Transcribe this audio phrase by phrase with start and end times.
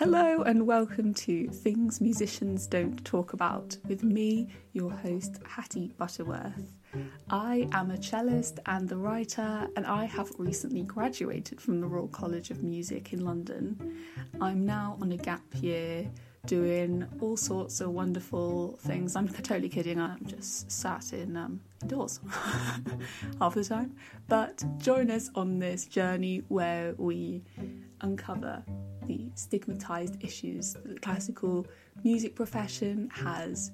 [0.00, 6.72] Hello and welcome to Things Musicians Don't Talk About with me, your host, Hattie Butterworth.
[7.28, 12.08] I am a cellist and a writer, and I have recently graduated from the Royal
[12.08, 14.06] College of Music in London.
[14.40, 16.10] I'm now on a gap year
[16.46, 19.16] doing all sorts of wonderful things.
[19.16, 22.20] I'm totally kidding, I'm just sat in um, indoors
[23.38, 23.94] half the time.
[24.28, 27.42] But join us on this journey where we
[28.02, 28.62] uncover
[29.06, 31.66] the stigmatized issues that the classical
[32.04, 33.72] music profession has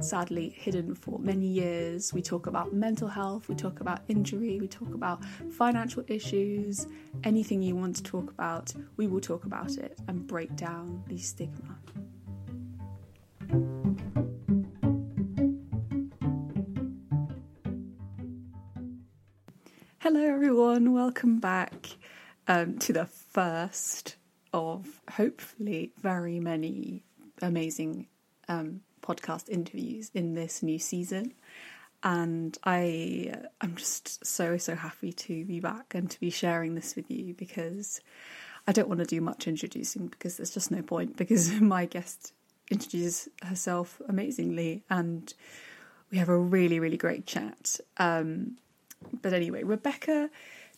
[0.00, 2.12] sadly hidden for many years.
[2.12, 6.86] We talk about mental health, we talk about injury, we talk about financial issues,
[7.24, 11.18] anything you want to talk about, we will talk about it and break down the
[11.18, 11.78] stigma.
[20.00, 21.86] Hello, everyone, welcome back
[22.48, 24.16] um, to the first
[24.52, 27.04] of hopefully very many
[27.40, 28.06] amazing
[28.48, 31.34] um, podcast interviews in this new season.
[32.04, 36.96] And I I'm just so, so happy to be back and to be sharing this
[36.96, 38.00] with you because
[38.66, 42.32] I don't want to do much introducing because there's just no point because my guest
[42.70, 45.32] introduces herself amazingly and
[46.10, 47.78] we have a really, really great chat.
[47.96, 48.56] Um,
[49.20, 50.30] but anyway, Rebecca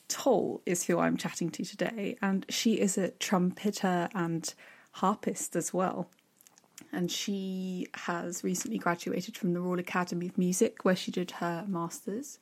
[0.09, 4.53] Toll is who I'm chatting to today, and she is a trumpeter and
[4.93, 6.09] harpist as well
[6.93, 11.65] and she has recently graduated from the Royal Academy of Music, where she did her
[11.69, 12.39] masters.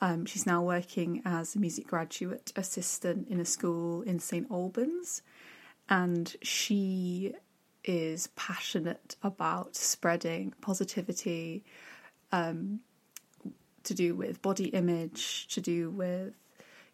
[0.00, 5.22] Um, she's now working as a music graduate assistant in a school in St Albans,
[5.88, 7.34] and she
[7.84, 11.64] is passionate about spreading positivity
[12.32, 12.80] um,
[13.84, 16.34] to do with body image, to do with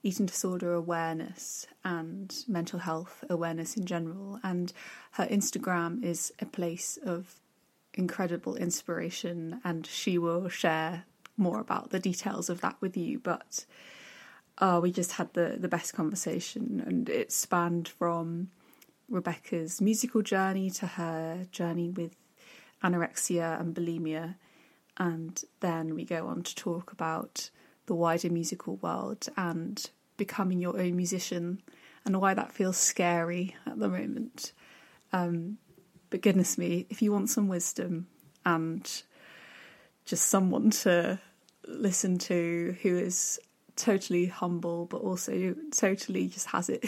[0.03, 4.41] eating disorder awareness and mental health awareness in general.
[4.43, 4.73] And
[5.13, 7.37] her Instagram is a place of
[7.95, 11.05] incredible inspiration, and she will share
[11.37, 13.19] more about the details of that with you.
[13.19, 13.65] But
[14.59, 18.51] uh, we just had the, the best conversation, and it spanned from
[19.09, 22.17] Rebecca's musical journey to her journey with
[22.83, 24.37] anorexia and bulimia.
[24.97, 27.51] And then we go on to talk about
[27.87, 31.63] the wider musical world and becoming your own musician
[32.05, 34.53] and why that feels scary at the moment.
[35.13, 35.59] Um,
[36.11, 38.07] but goodness me, if you want some wisdom
[38.45, 39.03] and
[40.05, 41.19] just someone to
[41.67, 43.41] listen to who is
[43.77, 46.85] totally humble but also totally just has it,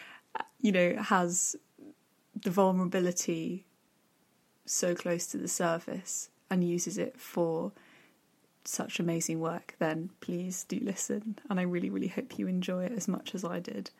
[0.60, 1.56] you know, has
[2.40, 3.64] the vulnerability
[4.66, 7.72] so close to the surface and uses it for
[8.64, 11.38] such amazing work, then please do listen.
[11.50, 13.90] And I really, really hope you enjoy it as much as I did.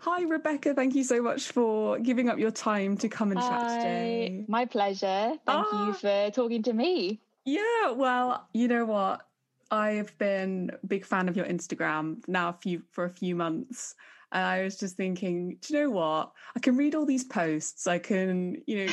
[0.00, 0.74] Hi, Rebecca.
[0.74, 4.44] Thank you so much for giving up your time to come and Hi, chat today.
[4.46, 5.32] My pleasure.
[5.46, 5.98] Thank you ah!
[6.00, 7.20] for talking to me.
[7.44, 9.26] Yeah, well, you know what?
[9.70, 13.94] I've been a big fan of your Instagram now a few for a few months.
[14.32, 16.32] And I was just thinking, do you know what?
[16.54, 17.86] I can read all these posts.
[17.86, 18.92] I can, you know,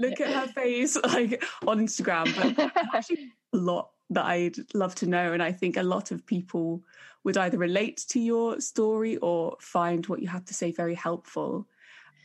[0.00, 2.56] look at her face like on Instagram.
[2.56, 5.32] But actually a lot that I'd love to know.
[5.32, 6.82] And I think a lot of people
[7.24, 11.66] would either relate to your story or find what you have to say very helpful.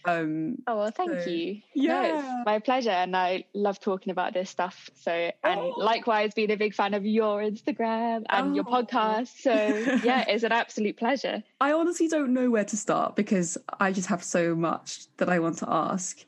[0.06, 1.62] Um, oh well, thank so, you.
[1.76, 4.90] Yeah, no, it's my pleasure, and I love talking about this stuff.
[4.96, 5.76] So, and oh.
[5.78, 8.54] likewise, being a big fan of your Instagram and oh.
[8.54, 9.30] your podcast.
[9.40, 9.54] So,
[10.04, 11.44] yeah, it's an absolute pleasure.
[11.60, 15.40] I honestly don't know where to start because I just have so much that I
[15.40, 16.24] want to ask.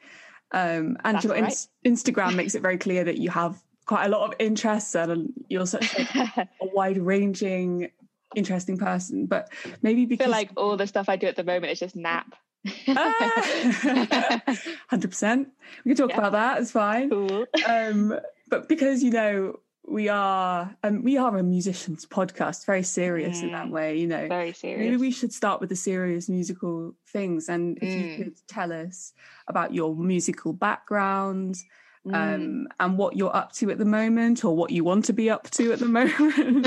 [0.54, 1.68] Um, and your right.
[1.84, 5.34] in- Instagram makes it very clear that you have quite a lot of interests and
[5.50, 7.90] you're such a, a wide ranging,
[8.36, 9.26] interesting person.
[9.26, 11.80] But maybe because I feel like all the stuff I do at the moment is
[11.80, 12.36] just nap.
[12.88, 14.42] Ah!
[14.90, 15.50] Hundred percent.
[15.84, 16.18] We can talk yeah.
[16.18, 16.62] about that.
[16.62, 17.10] It's fine.
[17.10, 17.46] Cool.
[17.68, 23.40] Um, but because you know we are um, we are a musicians podcast very serious
[23.40, 23.72] mm, in that mm.
[23.72, 27.78] way you know very serious maybe we should start with the serious musical things and
[27.82, 28.18] if mm.
[28.18, 29.14] you could tell us
[29.48, 31.58] about your musical background
[32.06, 32.66] um, mm.
[32.80, 35.50] and what you're up to at the moment or what you want to be up
[35.52, 36.66] to at the moment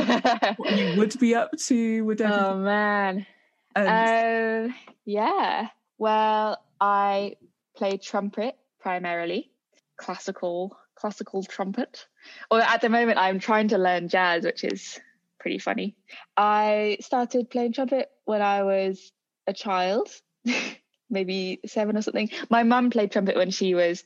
[0.59, 3.27] what you would be up to would oh man
[3.75, 4.71] and...
[4.71, 4.75] uh,
[5.05, 5.69] yeah
[5.99, 7.35] well i
[7.75, 9.51] play trumpet primarily
[9.97, 12.07] classical classical trumpet.
[12.51, 14.99] Or at the moment, I'm trying to learn jazz, which is
[15.39, 15.97] pretty funny.
[16.37, 19.13] I started playing trumpet when I was
[19.47, 20.09] a child,
[21.11, 22.31] maybe seven or something.
[22.51, 24.05] My mum played trumpet when she was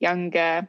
[0.00, 0.68] younger.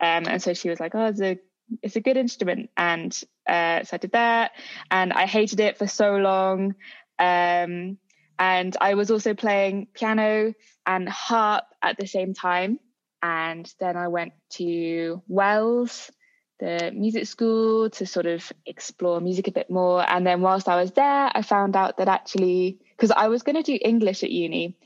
[0.00, 1.38] Um, and so she was like, oh, it's a,
[1.82, 2.70] it's a good instrument.
[2.76, 3.12] And
[3.48, 4.52] uh, so I did that.
[4.90, 6.74] And I hated it for so long.
[7.18, 7.98] Um,
[8.40, 10.54] And I was also playing piano
[10.86, 12.80] and harp at the same time.
[13.22, 16.10] And then I went to Wells,
[16.58, 20.08] the music school, to sort of explore music a bit more.
[20.08, 23.56] And then whilst I was there, I found out that actually, because I was going
[23.56, 24.76] to do English at uni.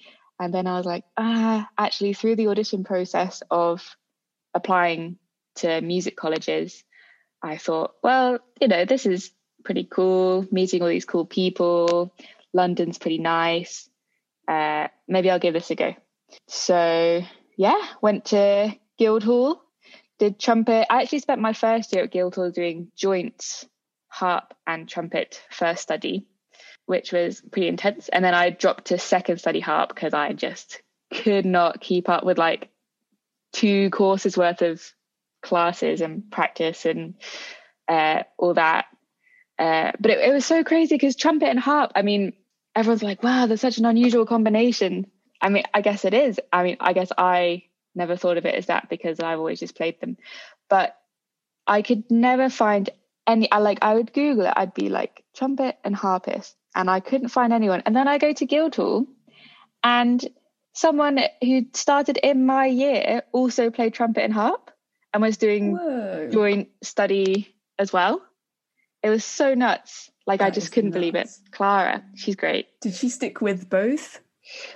[0.41, 3.97] And then I was like, ah, actually, through the audition process of
[4.53, 5.19] applying
[5.57, 6.83] to music colleges,
[7.43, 9.31] I thought, well, you know, this is
[9.65, 12.13] pretty cool, meeting all these cool people.
[12.53, 13.89] London's pretty nice.
[14.49, 15.95] Uh, maybe I'll give this a go.
[16.49, 17.23] So
[17.57, 19.63] yeah, went to Guildhall,
[20.19, 20.87] did trumpet.
[20.91, 23.65] I actually spent my first year at Guildhall doing joint
[24.09, 26.27] harp and trumpet first study,
[26.87, 28.09] which was pretty intense.
[28.09, 30.81] And then I dropped to second study harp because I just
[31.13, 32.71] could not keep up with like
[33.53, 34.83] two courses worth of
[35.43, 37.15] classes and practice and
[37.89, 38.87] uh, all that.
[39.59, 42.33] Uh, but it, it was so crazy because trumpet and harp, I mean,
[42.75, 45.07] everyone's like, wow, there's such an unusual combination.
[45.45, 46.41] I mean, I guess it is.
[46.51, 47.65] I mean, I guess I
[47.95, 50.17] never thought of it as that because I've always just played them.
[50.71, 50.97] But
[51.67, 52.89] I could never find
[53.27, 54.55] any, I like, I would Google it.
[54.57, 57.83] I'd be like trumpet and harpist, and I couldn't find anyone.
[57.85, 59.07] And then I go to Guildhall,
[59.83, 60.25] and
[60.73, 64.71] someone who started in my year also played trumpet and harp
[65.13, 66.31] and was doing Whoa.
[66.33, 68.23] joint study as well.
[69.03, 70.11] It was so nuts.
[70.27, 70.99] Like that I just couldn't nuts.
[70.99, 71.29] believe it.
[71.51, 72.67] Clara, she's great.
[72.81, 74.21] Did she stick with both?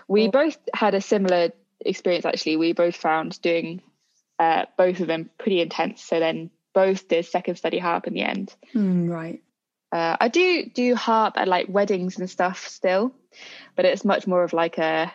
[0.07, 1.51] We both had a similar
[1.81, 2.57] experience actually.
[2.57, 3.83] We both found doing
[4.39, 6.03] uh, both of them pretty intense.
[6.03, 8.55] So then both did second study harp in the end.
[8.75, 9.43] Mm, right.
[9.91, 13.15] Uh, I do do harp at like weddings and stuff still,
[13.75, 15.13] but it's much more of like a.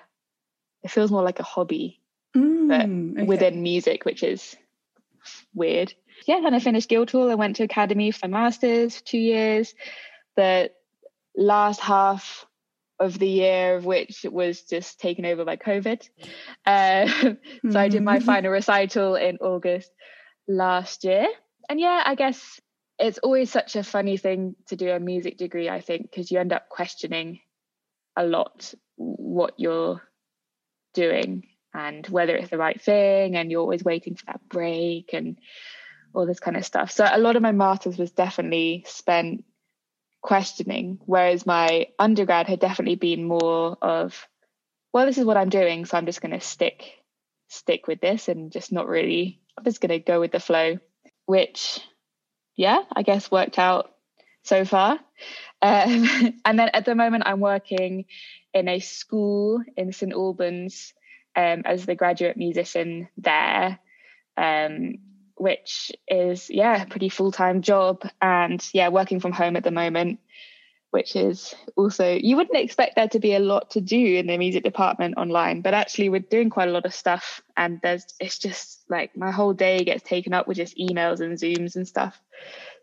[0.83, 2.01] It feels more like a hobby,
[2.35, 3.27] mm, but okay.
[3.27, 4.55] within music, which is
[5.53, 5.94] weird.
[6.25, 7.31] Yeah, then I finished Guildhall.
[7.31, 9.73] I went to academy for masters, two years.
[10.35, 10.71] The
[11.35, 12.45] last half
[13.03, 16.07] of the year of which was just taken over by COVID.
[16.65, 17.07] Uh,
[17.69, 18.25] so I did my mm-hmm.
[18.25, 19.91] final recital in August
[20.47, 21.27] last year.
[21.69, 22.59] And yeah, I guess
[22.97, 26.39] it's always such a funny thing to do a music degree, I think, because you
[26.39, 27.39] end up questioning
[28.15, 30.01] a lot what you're
[30.94, 33.35] doing and whether it's the right thing.
[33.35, 35.38] And you're always waiting for that break and
[36.13, 36.91] all this kind of stuff.
[36.91, 39.44] So a lot of my masters was definitely spent
[40.23, 44.27] questioning, whereas my undergrad had definitely been more of,
[44.91, 46.93] well, this is what I'm doing, so I'm just going to stick
[47.49, 49.39] stick with this and just not really.
[49.57, 50.79] I'm just going to go with the flow,
[51.25, 51.79] which,
[52.55, 53.93] yeah, I guess worked out
[54.43, 54.99] so far.
[55.65, 56.09] Um,
[56.43, 58.03] and then at the moment, I'm working
[58.53, 60.93] in a school in St Albans
[61.37, 63.79] um, as the graduate musician there.
[64.35, 64.95] Um,
[65.35, 69.71] which is yeah, a pretty full time job, and yeah, working from home at the
[69.71, 70.19] moment,
[70.91, 74.38] which is also you wouldn't expect there to be a lot to do in the
[74.38, 78.38] music department online, but actually we're doing quite a lot of stuff, and there's it's
[78.38, 82.21] just like my whole day gets taken up with just emails and zooms and stuff.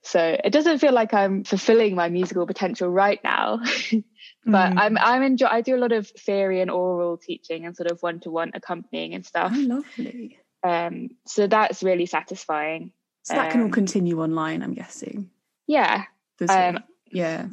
[0.03, 3.61] So it doesn't feel like I'm fulfilling my musical potential right now.
[4.45, 4.75] but mm.
[4.77, 8.03] I'm I'm enjoy I do a lot of theory and oral teaching and sort of
[8.03, 9.53] one to one accompanying and stuff.
[9.55, 10.40] Oh, lovely.
[10.63, 12.93] Um, so that's really satisfying.
[13.23, 15.31] So that can all um, continue online, I'm guessing.
[15.67, 16.05] Yeah.
[16.49, 16.79] Um,
[17.11, 17.47] yeah.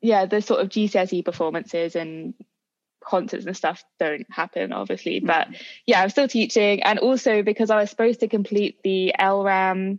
[0.00, 2.34] Yeah, the sort of GCSE performances and
[3.04, 5.20] concerts and stuff don't happen, obviously.
[5.20, 5.26] Mm.
[5.26, 5.48] But
[5.86, 6.82] yeah, I'm still teaching.
[6.82, 9.98] And also because I was supposed to complete the LRAM,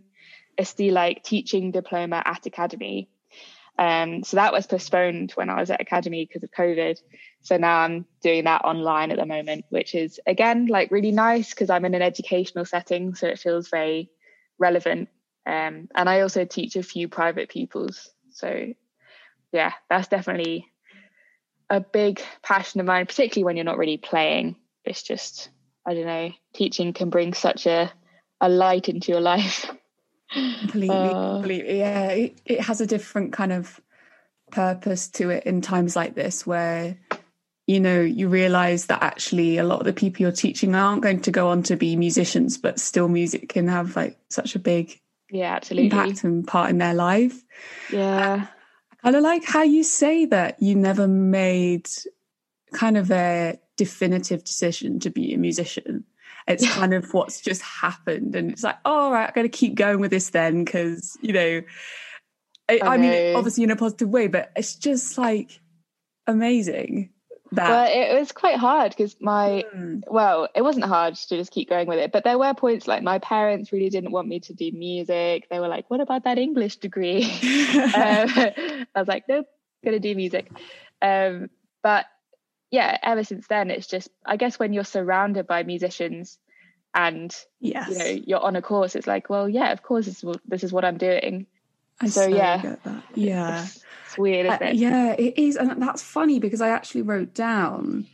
[0.76, 3.08] the like teaching diploma at Academy.
[3.78, 6.98] Um, so that was postponed when I was at Academy because of COVID.
[7.42, 11.50] So now I'm doing that online at the moment, which is again like really nice
[11.50, 14.10] because I'm in an educational setting, so it feels very
[14.58, 15.08] relevant.
[15.46, 18.72] Um, and I also teach a few private pupils, so
[19.52, 20.66] yeah, that's definitely
[21.68, 24.56] a big passion of mine, particularly when you're not really playing.
[24.84, 25.50] It's just
[25.86, 27.92] I don't know, teaching can bring such a
[28.40, 29.70] a light into your life.
[30.34, 31.78] completely, uh, completely.
[31.78, 33.80] Yeah, it, it has a different kind of
[34.50, 36.98] purpose to it in times like this where
[37.66, 41.20] you know, you realize that actually a lot of the people you're teaching aren't going
[41.20, 45.00] to go on to be musicians, but still music can have like such a big
[45.30, 47.42] yeah, absolutely impact and part in their life.
[47.90, 48.46] Yeah.
[48.92, 51.88] I kind of like how you say that you never made
[52.74, 56.04] kind of a definitive decision to be a musician.
[56.46, 58.34] It's kind of what's just happened.
[58.34, 61.16] And it's like, oh, all right, I'm going to keep going with this then because,
[61.20, 61.62] you know,
[62.68, 65.60] I, I, I mean, obviously in a positive way, but it's just like
[66.26, 67.10] amazing
[67.52, 67.68] that.
[67.68, 70.02] Well, it was quite hard because my mm.
[70.06, 73.02] well, it wasn't hard to just keep going with it, but there were points like
[73.02, 75.48] my parents really didn't want me to do music.
[75.50, 77.24] They were like, "What about that English degree?"
[77.84, 79.46] um, I was like, "Nope,
[79.84, 80.50] gonna do music."
[81.02, 81.50] Um,
[81.82, 82.06] but
[82.74, 86.38] yeah, ever since then, it's just I guess when you're surrounded by musicians
[86.92, 87.88] and yes.
[87.88, 90.40] you know you're on a course, it's like, well, yeah, of course, this is what,
[90.46, 91.46] this is what I'm doing.
[92.00, 92.76] I so, so yeah,
[93.14, 94.74] yeah, it's, it's weird, isn't uh, it?
[94.74, 98.06] Yeah, it is, and that's funny because I actually wrote down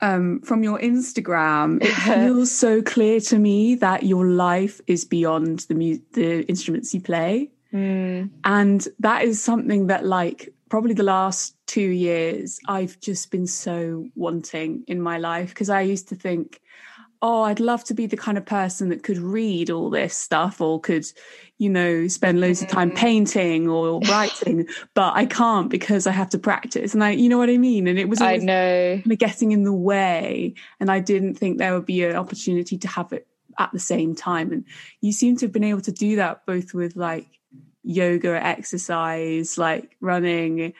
[0.00, 5.60] um, from your Instagram, it feels so clear to me that your life is beyond
[5.68, 8.30] the mu- the instruments you play, mm.
[8.44, 14.06] and that is something that, like, probably the last two years, I've just been so
[14.14, 16.60] wanting in my life because I used to think,
[17.20, 20.60] oh, I'd love to be the kind of person that could read all this stuff
[20.60, 21.04] or could,
[21.58, 22.96] you know, spend loads of time mm.
[22.96, 26.94] painting or writing, but I can't because I have to practice.
[26.94, 27.88] And I, you know what I mean?
[27.88, 30.54] And it was I know getting in the way.
[30.78, 33.26] And I didn't think there would be an opportunity to have it
[33.58, 34.52] at the same time.
[34.52, 34.64] And
[35.00, 37.26] you seem to have been able to do that both with like
[37.88, 40.74] yoga exercise, like running,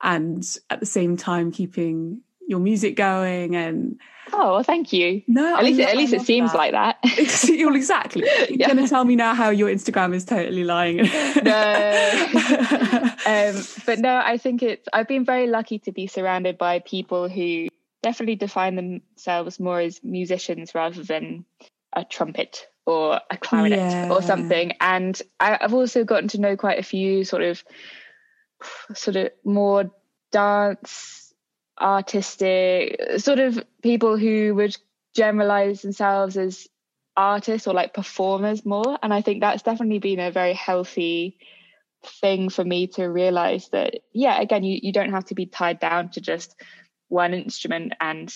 [0.00, 3.98] and at the same time keeping your music going and
[4.32, 5.22] Oh, well, thank you.
[5.26, 6.58] No, at least at least it seems that.
[6.58, 6.98] like that.
[7.18, 8.22] exactly.
[8.48, 8.68] You're yeah.
[8.68, 10.96] going to tell me now how your Instagram is totally lying.
[10.96, 11.02] no,
[13.26, 14.88] um, but no, I think it's.
[14.92, 17.68] I've been very lucky to be surrounded by people who
[18.02, 21.44] definitely define themselves more as musicians rather than
[21.92, 24.08] a trumpet or a clarinet yeah.
[24.10, 24.72] or something.
[24.80, 27.62] And I, I've also gotten to know quite a few sort of,
[28.94, 29.90] sort of more
[30.30, 31.22] dance
[31.80, 34.76] artistic sort of people who would
[35.14, 36.68] generalize themselves as
[37.16, 41.36] artists or like performers more and i think that's definitely been a very healthy
[42.20, 45.78] thing for me to realize that yeah again you, you don't have to be tied
[45.78, 46.54] down to just
[47.08, 48.34] one instrument and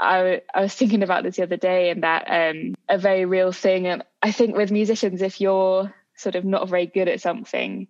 [0.00, 3.52] I, I was thinking about this the other day and that um, a very real
[3.52, 7.88] thing and i think with musicians if you're sort of not very good at something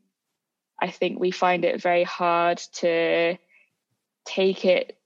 [0.81, 3.37] i think we find it very hard to
[4.25, 4.99] take it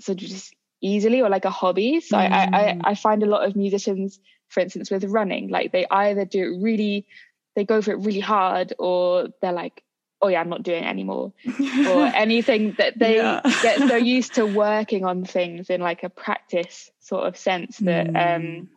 [0.00, 2.00] sort of just easily or like a hobby.
[2.00, 2.30] So mm.
[2.30, 2.80] I, I mm.
[2.84, 6.62] I find a lot of musicians, for instance, with running, like they either do it
[6.62, 7.06] really,
[7.54, 9.82] they go for it really hard, or they're like,
[10.22, 11.32] oh yeah, I'm not doing it anymore,
[11.88, 13.40] or anything that they yeah.
[13.62, 18.08] get so used to working on things in like a practice sort of sense that
[18.08, 18.36] mm.
[18.36, 18.68] um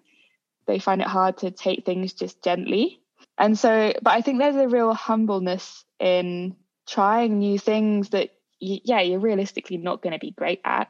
[0.66, 3.00] they find it hard to take things just gently.
[3.38, 6.56] And so, but I think there's a real humbleness in
[6.88, 10.90] trying new things that yeah, you're realistically not going to be great at,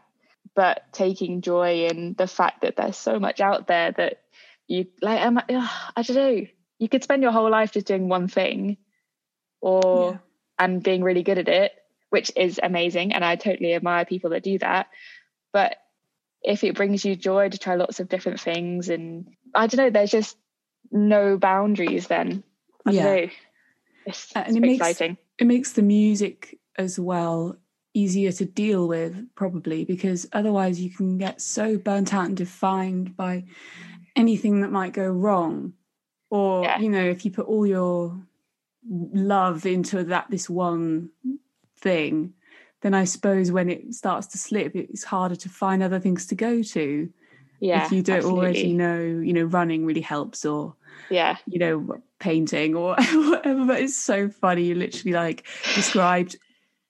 [0.55, 4.22] but taking joy in the fact that there's so much out there that
[4.67, 5.22] you like.
[5.22, 6.45] Um, I don't know.
[6.77, 8.77] You could spend your whole life just doing one thing,
[9.62, 10.17] or yeah.
[10.60, 11.72] And being really good at it,
[12.10, 14.88] which is amazing, and I totally admire people that do that.
[15.51, 15.77] But
[16.41, 19.89] if it brings you joy to try lots of different things, and I don't know,
[19.89, 20.38] there's just
[20.91, 22.07] no boundaries.
[22.07, 22.43] Then
[22.86, 23.03] I yeah.
[23.03, 23.27] know.
[24.05, 25.17] It's, uh, and it's it makes, exciting.
[25.39, 27.57] It makes the music as well
[27.93, 33.15] easier to deal with probably because otherwise you can get so burnt out and defined
[33.15, 33.45] by
[34.15, 35.74] anything that might go wrong
[36.29, 36.79] or yeah.
[36.79, 38.19] you know if you put all your
[38.89, 41.09] love into that this one
[41.77, 42.33] thing
[42.81, 46.35] then i suppose when it starts to slip it's harder to find other things to
[46.35, 47.09] go to
[47.59, 48.41] yeah if you don't absolutely.
[48.41, 50.75] already know you know running really helps or
[51.09, 56.37] yeah you know painting or whatever but it's so funny you literally like described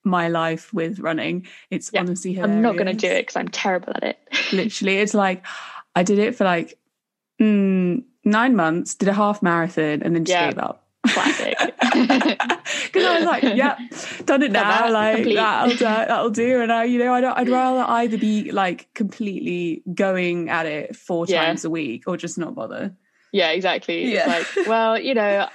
[0.04, 1.48] my life with running.
[1.70, 2.56] It's yeah, honestly hilarious.
[2.56, 4.20] I'm not going to do it because I'm terrible at it.
[4.54, 5.46] Literally, it's like
[5.96, 6.78] I did it for like
[7.42, 10.50] mm, nine months, did a half marathon, and then just yeah.
[10.50, 10.83] gave up.
[11.08, 11.56] Classic.
[12.94, 13.78] Because I was like, yeah,
[14.26, 14.90] done it now.
[14.92, 16.62] like that'll do, that'll do.
[16.62, 20.96] And I, you know, I don't, I'd rather either be like completely going at it
[20.96, 21.44] four yeah.
[21.44, 22.96] times a week or just not bother.
[23.32, 24.14] Yeah, exactly.
[24.14, 24.38] Yeah.
[24.38, 25.48] It's like, well, you know,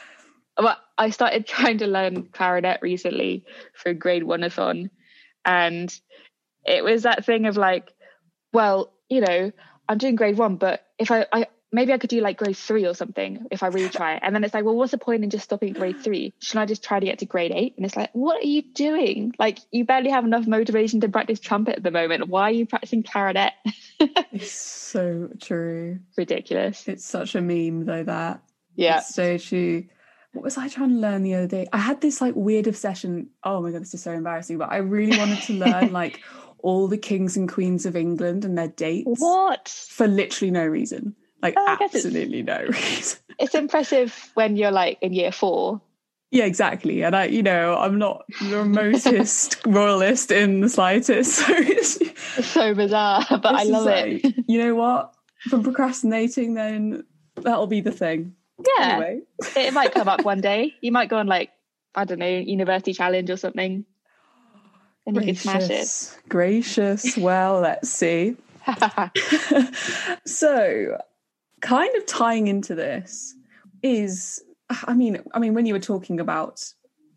[0.99, 4.90] I started trying to learn clarinet recently for grade one on,
[5.45, 6.00] and
[6.67, 7.93] it was that thing of like,
[8.52, 9.52] well, you know,
[9.88, 12.87] I'm doing grade one, but if I, I maybe I could do like grade three
[12.87, 14.15] or something if I really try.
[14.15, 16.35] And then it's like, well, what's the point in just stopping grade three?
[16.41, 17.75] Should I just try to get to grade eight?
[17.77, 19.35] And it's like, what are you doing?
[19.39, 22.29] Like, you barely have enough motivation to practice trumpet at the moment.
[22.29, 23.53] Why are you practicing clarinet?
[24.01, 26.01] it's so true.
[26.17, 26.89] Ridiculous.
[26.89, 28.43] It's such a meme, though, that.
[28.75, 28.99] Yeah.
[28.99, 29.85] It's so true
[30.33, 31.67] what was I trying to learn the other day?
[31.73, 33.31] I had this like weird obsession.
[33.43, 34.59] Oh my god, this is so embarrassing.
[34.59, 36.21] But I really wanted to learn like
[36.59, 39.21] all the kings and queens of England and their dates.
[39.21, 39.69] What?
[39.69, 41.17] For literally no reason.
[41.42, 43.18] Like oh, absolutely no reason.
[43.38, 45.80] It's impressive when you're like in year four.
[46.30, 47.02] Yeah, exactly.
[47.04, 51.37] And I, you know, I'm not the remotest royalist in the slightest.
[51.37, 51.97] So it's,
[52.37, 54.35] it's so bizarre, but I love it.
[54.47, 55.14] You know what?
[55.49, 57.04] From procrastinating, then
[57.37, 58.35] that'll be the thing.
[58.59, 58.88] Yeah.
[58.88, 59.21] Anyway.
[59.57, 60.75] it might come up one day.
[60.83, 61.50] You might go on like,
[61.95, 63.87] I don't know, university challenge or something.
[65.07, 66.18] then gracious, you can smash it.
[66.28, 67.16] Gracious.
[67.16, 68.37] Well, let's see.
[70.26, 70.99] so,
[71.61, 73.35] kind of tying into this
[73.83, 76.65] is, I mean, I mean, when you were talking about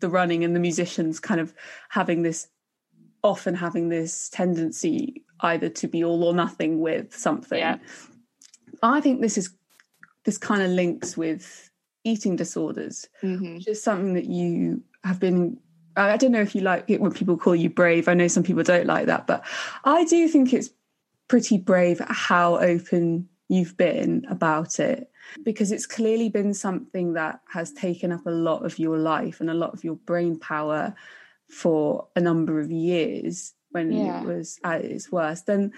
[0.00, 1.54] the running and the musicians kind of
[1.88, 2.48] having this,
[3.22, 7.58] often having this tendency either to be all or nothing with something.
[7.58, 7.78] Yeah.
[8.82, 9.54] I think this is
[10.24, 11.70] this kind of links with
[12.04, 13.54] eating disorders, mm-hmm.
[13.54, 15.58] which is something that you have been.
[15.96, 18.08] I don't know if you like it when people call you brave.
[18.08, 19.44] I know some people don't like that, but
[19.84, 20.70] I do think it's
[21.28, 25.10] pretty brave how open you've been about it
[25.44, 29.50] because it's clearly been something that has taken up a lot of your life and
[29.50, 30.94] a lot of your brain power
[31.48, 34.20] for a number of years when yeah.
[34.20, 35.48] it was at its worst.
[35.48, 35.72] And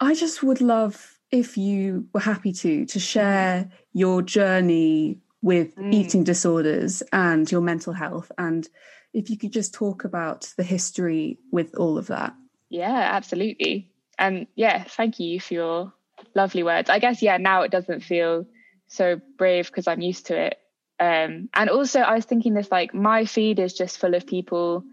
[0.00, 5.92] I just would love if you were happy to to share your journey with mm.
[5.92, 8.68] eating disorders and your mental health and
[9.12, 12.34] if you could just talk about the history with all of that
[12.68, 15.92] yeah absolutely and yeah thank you for your
[16.34, 18.46] lovely words i guess yeah now it doesn't feel
[18.88, 20.58] so brave because i'm used to it
[21.00, 24.84] um, and also i was thinking this like my feed is just full of people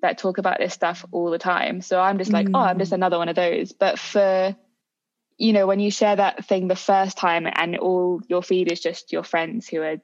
[0.00, 2.52] that talk about this stuff all the time so i'm just like mm.
[2.54, 2.96] oh i'm just mm.
[2.96, 4.56] another one of those but for
[5.38, 8.80] you know, when you share that thing the first time and all your feed is
[8.80, 9.96] just your friends who are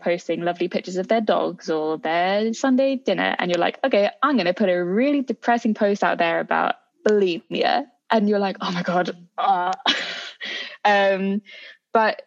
[0.00, 4.34] posting lovely pictures of their dogs or their Sunday dinner, and you're like, okay, I'm
[4.34, 6.74] going to put a really depressing post out there about
[7.06, 7.86] bulimia.
[8.10, 9.16] And you're like, oh my God.
[9.36, 9.72] Uh.
[10.84, 11.42] um,
[11.92, 12.22] but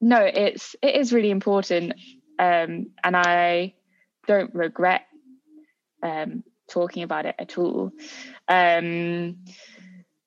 [0.00, 1.94] no, it's, it is really important.
[2.38, 3.74] Um, and I
[4.26, 5.02] don't regret
[6.02, 7.92] um, talking about it at all.
[8.48, 9.44] Um,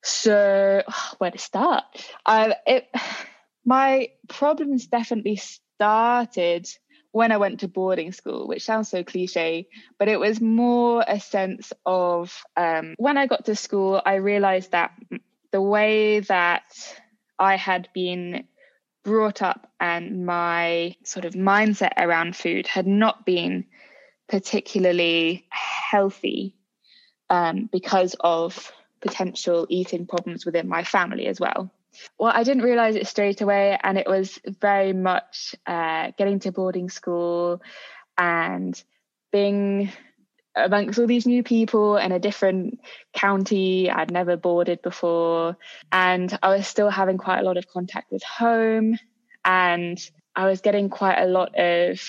[0.04, 0.84] so
[1.18, 1.84] where to start?
[2.28, 2.88] It
[3.66, 6.68] my problems definitely started
[7.14, 9.68] when I went to boarding school, which sounds so cliche,
[10.00, 14.72] but it was more a sense of um, when I got to school, I realized
[14.72, 14.92] that
[15.52, 16.64] the way that
[17.38, 18.46] I had been
[19.04, 23.66] brought up and my sort of mindset around food had not been
[24.28, 26.56] particularly healthy
[27.30, 28.72] um, because of
[29.02, 31.72] potential eating problems within my family as well.
[32.18, 36.52] Well, I didn't realize it straight away, and it was very much uh, getting to
[36.52, 37.62] boarding school
[38.18, 38.82] and
[39.32, 39.92] being
[40.56, 42.80] amongst all these new people in a different
[43.14, 45.58] county I'd never boarded before.
[45.92, 48.98] And I was still having quite a lot of contact with home,
[49.44, 50.00] and
[50.36, 52.02] I was getting quite a lot of,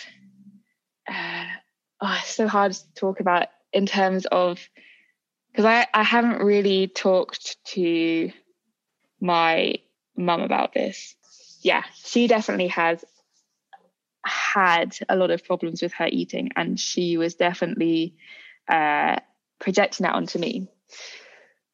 [1.08, 1.44] uh,
[2.00, 4.60] oh, it's so hard to talk about in terms of
[5.50, 8.32] because I, I haven't really talked to
[9.24, 9.76] my
[10.16, 11.16] mum about this.
[11.62, 13.02] Yeah, she definitely has
[14.24, 18.14] had a lot of problems with her eating, and she was definitely
[18.68, 19.16] uh,
[19.58, 20.68] projecting that onto me.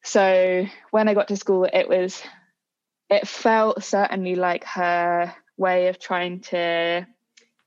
[0.03, 2.23] So when I got to school, it was,
[3.09, 7.05] it felt certainly like her way of trying to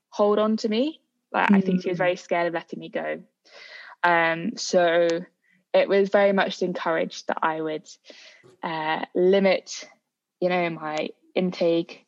[0.08, 1.00] hold on to me.
[1.30, 1.56] Like mm.
[1.56, 2.06] I think she was mm.
[2.06, 3.22] very scared of letting me go.
[4.02, 5.08] Um, so
[5.74, 7.86] it was very much encouraged that I would
[8.62, 9.86] uh, limit,
[10.40, 12.06] you know, my intake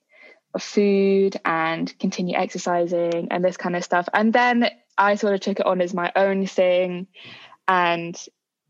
[0.55, 4.09] of food and continue exercising and this kind of stuff.
[4.15, 7.09] And then I sort of took it on as my own thing,
[7.69, 8.17] and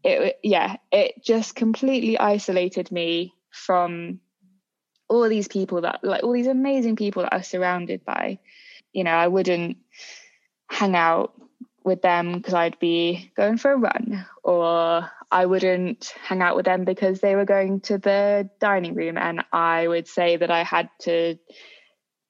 [0.02, 4.20] it, yeah, it just completely isolated me from
[5.08, 8.38] all these people that, like, all these amazing people that I was surrounded by.
[8.92, 9.76] You know, I wouldn't
[10.68, 11.34] hang out
[11.86, 16.66] with them because I'd be going for a run, or I wouldn't hang out with
[16.66, 20.64] them because they were going to the dining room, and I would say that I
[20.64, 21.38] had to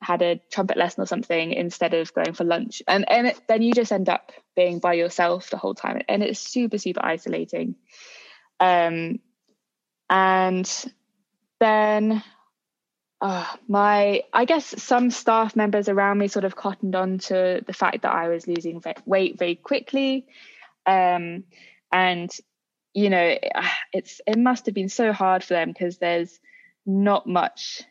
[0.03, 3.63] had a trumpet lesson or something instead of going for lunch, and and it, then
[3.63, 7.77] you just end up being by yourself the whole time, and it's super super isolating.
[8.61, 9.21] Um,
[10.09, 10.93] and
[11.59, 12.23] then
[13.21, 17.73] uh, my I guess some staff members around me sort of cottoned on to the
[17.73, 20.27] fact that I was losing weight very quickly,
[20.85, 21.45] um,
[21.91, 22.31] and
[22.93, 23.39] you know
[23.93, 26.39] it's it must have been so hard for them because there's
[26.85, 27.83] not much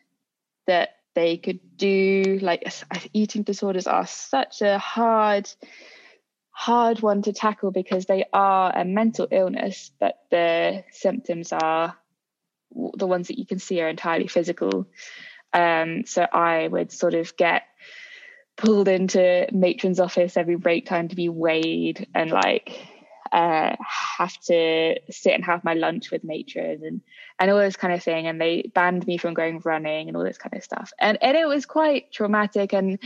[0.67, 2.39] that they could do.
[2.41, 2.71] Like
[3.13, 5.49] eating disorders are such a hard
[6.51, 11.97] hard one to tackle because they are a mental illness, but the symptoms are
[12.95, 14.87] the ones that you can see are entirely physical.
[15.53, 17.63] Um, so I would sort of get
[18.57, 22.87] pulled into matron's office every break time to be weighed and like
[23.31, 23.75] uh,
[24.17, 27.01] have to sit and have my lunch with matron and
[27.37, 30.23] and all this kind of thing and they banned me from going running and all
[30.23, 32.99] this kind of stuff and and it was quite traumatic and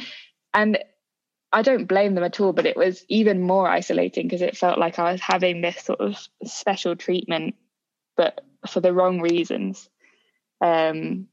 [0.53, 0.77] and
[1.51, 4.77] I don't blame them at all, but it was even more isolating because it felt
[4.77, 7.55] like I was having this sort of special treatment,
[8.19, 9.89] but for the wrong reasons.
[10.59, 11.29] Um,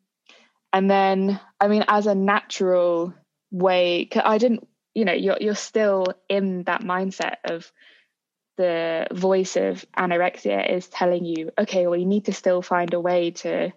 [0.73, 3.13] and then, I mean, as a natural
[3.51, 7.73] way, I didn't, you know, you're you're still in that mindset of
[8.57, 13.01] the voice of anorexia is telling you, okay, well, you need to still find a
[13.01, 13.73] way to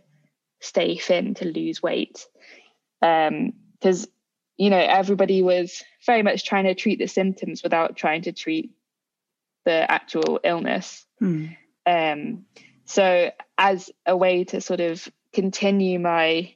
[0.61, 2.27] stay thin to lose weight,
[3.01, 4.11] because um,
[4.57, 8.69] you know everybody was very much trying to treat the symptoms without trying to treat
[9.65, 11.07] the actual illness.
[11.17, 11.47] Hmm.
[11.87, 12.45] Um,
[12.89, 16.54] so as a way to sort of continue my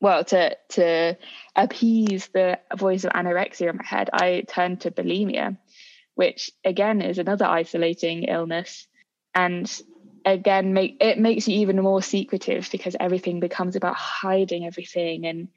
[0.00, 1.16] well to to
[1.54, 5.56] appease the voice of anorexia in my head i turned to bulimia
[6.16, 8.88] which again is another isolating illness.
[9.34, 9.70] And
[10.24, 15.48] again make it makes you even more secretive because everything becomes about hiding everything and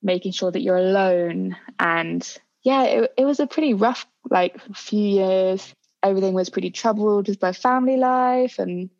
[0.00, 1.56] making sure that you're alone.
[1.80, 2.22] And
[2.62, 5.74] yeah it, it was a pretty rough like few years.
[6.02, 8.90] Everything was pretty troubled with my family life and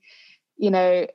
[0.62, 1.08] you know,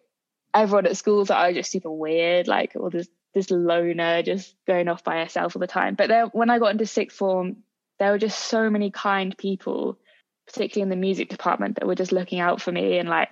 [0.54, 4.22] everyone at school thought I was oh, just super weird, like all this this loner
[4.22, 5.96] just going off by herself all the time.
[5.96, 7.58] But then when I got into sixth form,
[7.98, 10.00] there were just so many kind people,
[10.48, 12.98] particularly in the music department, that were just looking out for me.
[12.98, 13.30] And like,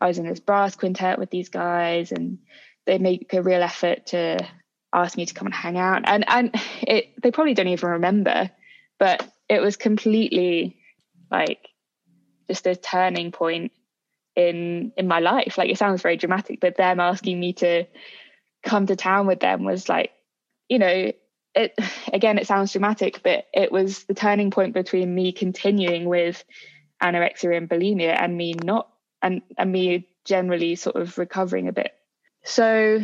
[0.00, 2.38] I was in this brass quintet with these guys, and
[2.84, 4.44] they make a real effort to
[4.92, 6.02] ask me to come and hang out.
[6.04, 6.50] And and
[6.82, 8.50] it, they probably don't even remember,
[8.98, 10.80] but it was completely
[11.30, 11.68] like
[12.48, 13.70] just a turning point
[14.36, 15.58] in in my life.
[15.58, 17.84] Like it sounds very dramatic but them asking me to
[18.62, 20.10] come to town with them was like
[20.68, 21.12] you know
[21.54, 21.74] it
[22.12, 26.44] again it sounds dramatic but it was the turning point between me continuing with
[27.02, 28.88] anorexia and bulimia and me not
[29.22, 31.92] and and me generally sort of recovering a bit.
[32.44, 33.00] So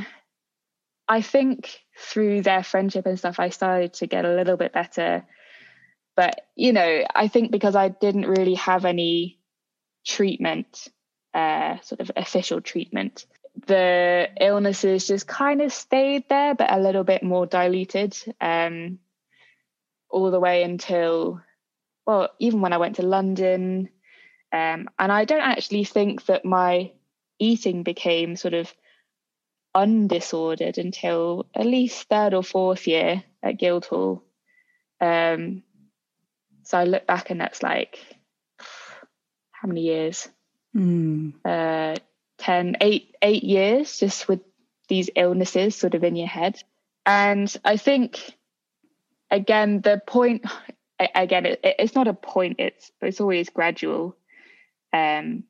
[1.08, 5.24] i think through their friendship and stuff i started to get a little bit better.
[6.16, 9.38] But you know i think because i didn't really have any
[10.06, 10.88] treatment
[11.34, 13.26] uh, sort of official treatment.
[13.66, 18.98] The illnesses just kind of stayed there, but a little bit more diluted, um,
[20.08, 21.40] all the way until,
[22.06, 23.88] well, even when I went to London.
[24.52, 26.92] Um, and I don't actually think that my
[27.38, 28.72] eating became sort of
[29.76, 34.24] undisordered until at least third or fourth year at Guildhall.
[35.00, 35.62] Um,
[36.64, 37.98] so I look back and that's like
[39.50, 40.28] how many years?
[40.74, 41.32] Mm.
[41.44, 41.96] uh,
[42.38, 44.40] 10, eight, eight years just with
[44.88, 46.62] these illnesses sort of in your head.
[47.06, 48.20] And I think,
[49.30, 50.44] again, the point,
[51.14, 54.16] again, it, it's not a point, it's, it's always gradual.
[54.92, 55.44] Um,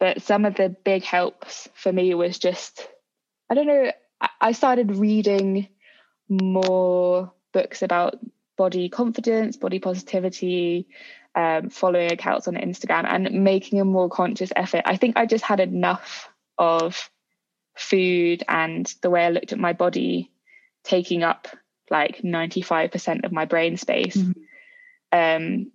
[0.00, 2.86] but some of the big helps for me was just,
[3.50, 3.92] I don't know,
[4.40, 5.68] I started reading
[6.28, 8.18] more books about
[8.56, 10.88] body confidence, body positivity,
[11.34, 14.82] um, following accounts on Instagram and making a more conscious effort.
[14.84, 17.10] I think I just had enough of
[17.76, 20.30] food and the way I looked at my body
[20.84, 21.48] taking up
[21.90, 24.16] like 95% of my brain space.
[24.16, 24.40] Mm-hmm.
[25.12, 25.72] Um,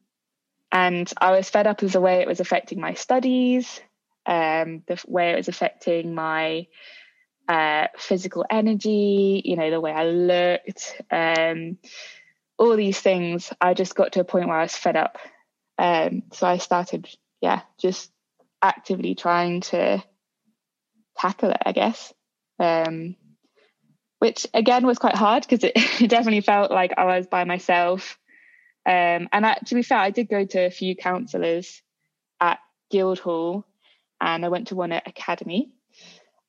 [0.71, 3.81] and I was fed up with the way it was affecting my studies,
[4.25, 6.67] um, the way it was affecting my
[7.47, 11.77] uh, physical energy, you know, the way I looked, um,
[12.57, 13.51] all these things.
[13.59, 15.17] I just got to a point where I was fed up
[15.79, 17.07] um, so I started,
[17.41, 18.11] yeah, just
[18.61, 20.03] actively trying to
[21.17, 22.13] tackle it, I guess.
[22.59, 23.15] Um,
[24.19, 28.19] which again was quite hard because it, it, definitely felt like I was by myself.
[28.85, 31.81] Um, and I, to be fair, I did go to a few counsellors
[32.41, 32.59] at
[32.91, 33.65] Guildhall
[34.19, 35.71] and I went to one at Academy.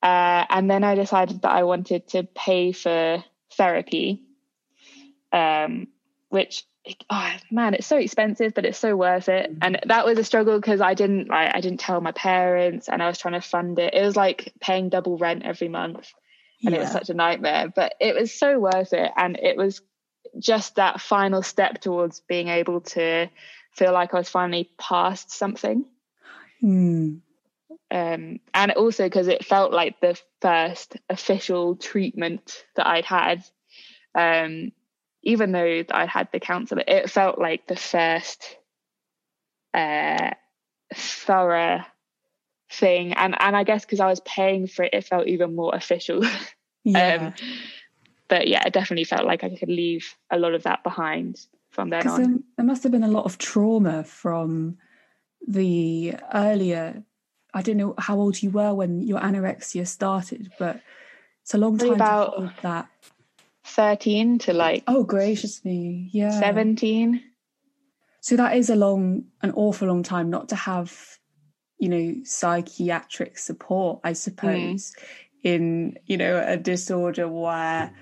[0.03, 4.25] Uh, and then I decided that I wanted to pay for therapy,
[5.31, 5.87] um,
[6.31, 6.65] which
[7.11, 9.59] oh man it's so expensive but it's so worth it mm-hmm.
[9.63, 13.03] and that was a struggle because i didn't like i didn't tell my parents and
[13.03, 16.13] i was trying to fund it it was like paying double rent every month
[16.63, 16.81] and yeah.
[16.81, 19.83] it was such a nightmare but it was so worth it and it was
[20.39, 23.29] just that final step towards being able to
[23.73, 25.85] feel like i was finally past something
[26.63, 27.21] mm.
[27.91, 33.45] um, and also because it felt like the first official treatment that i'd had
[34.15, 34.73] um,
[35.23, 38.57] even though I had the counsellor, it felt like the first
[39.75, 40.31] uh,
[40.95, 41.81] thorough
[42.71, 45.75] thing, and and I guess because I was paying for it, it felt even more
[45.75, 46.25] official.
[46.83, 47.27] Yeah.
[47.27, 47.35] um,
[48.29, 51.91] but yeah, it definitely felt like I could leave a lot of that behind from
[51.91, 52.25] then on.
[52.25, 54.79] Um, there must have been a lot of trauma from
[55.47, 57.03] the earlier.
[57.53, 60.81] I don't know how old you were when your anorexia started, but
[61.43, 62.89] it's a long time about, that
[63.65, 66.09] 13 to like oh gracious me.
[66.13, 66.31] Yeah.
[66.31, 67.23] 17
[68.21, 71.19] so that is a long an awful long time not to have
[71.79, 75.03] you know psychiatric support i suppose mm.
[75.43, 77.95] in you know a disorder where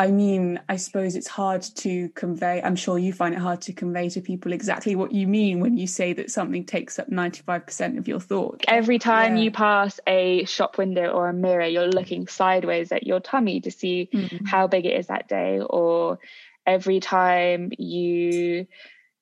[0.00, 2.62] I mean, I suppose it's hard to convey.
[2.62, 5.76] I'm sure you find it hard to convey to people exactly what you mean when
[5.76, 8.64] you say that something takes up 95% of your thought.
[8.66, 9.42] Every time yeah.
[9.42, 13.70] you pass a shop window or a mirror, you're looking sideways at your tummy to
[13.70, 14.46] see mm-hmm.
[14.46, 15.60] how big it is that day.
[15.60, 16.18] Or
[16.66, 18.68] every time you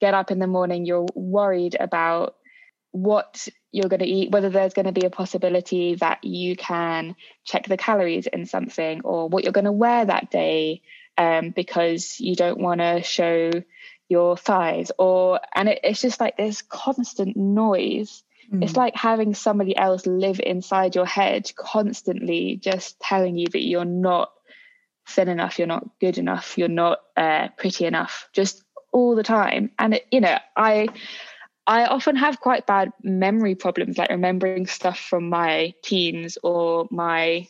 [0.00, 2.36] get up in the morning, you're worried about
[2.92, 7.14] what you're going to eat, whether there's going to be a possibility that you can
[7.44, 10.82] check the calories in something or what you're going to wear that day
[11.18, 13.50] um, because you don't want to show
[14.08, 18.62] your thighs or and it, it's just like this constant noise mm.
[18.62, 23.84] it's like having somebody else live inside your head constantly just telling you that you're
[23.84, 24.32] not
[25.06, 29.70] thin enough you're not good enough you're not uh, pretty enough just all the time
[29.78, 30.88] and it, you know i
[31.68, 37.46] I often have quite bad memory problems, like remembering stuff from my teens or my,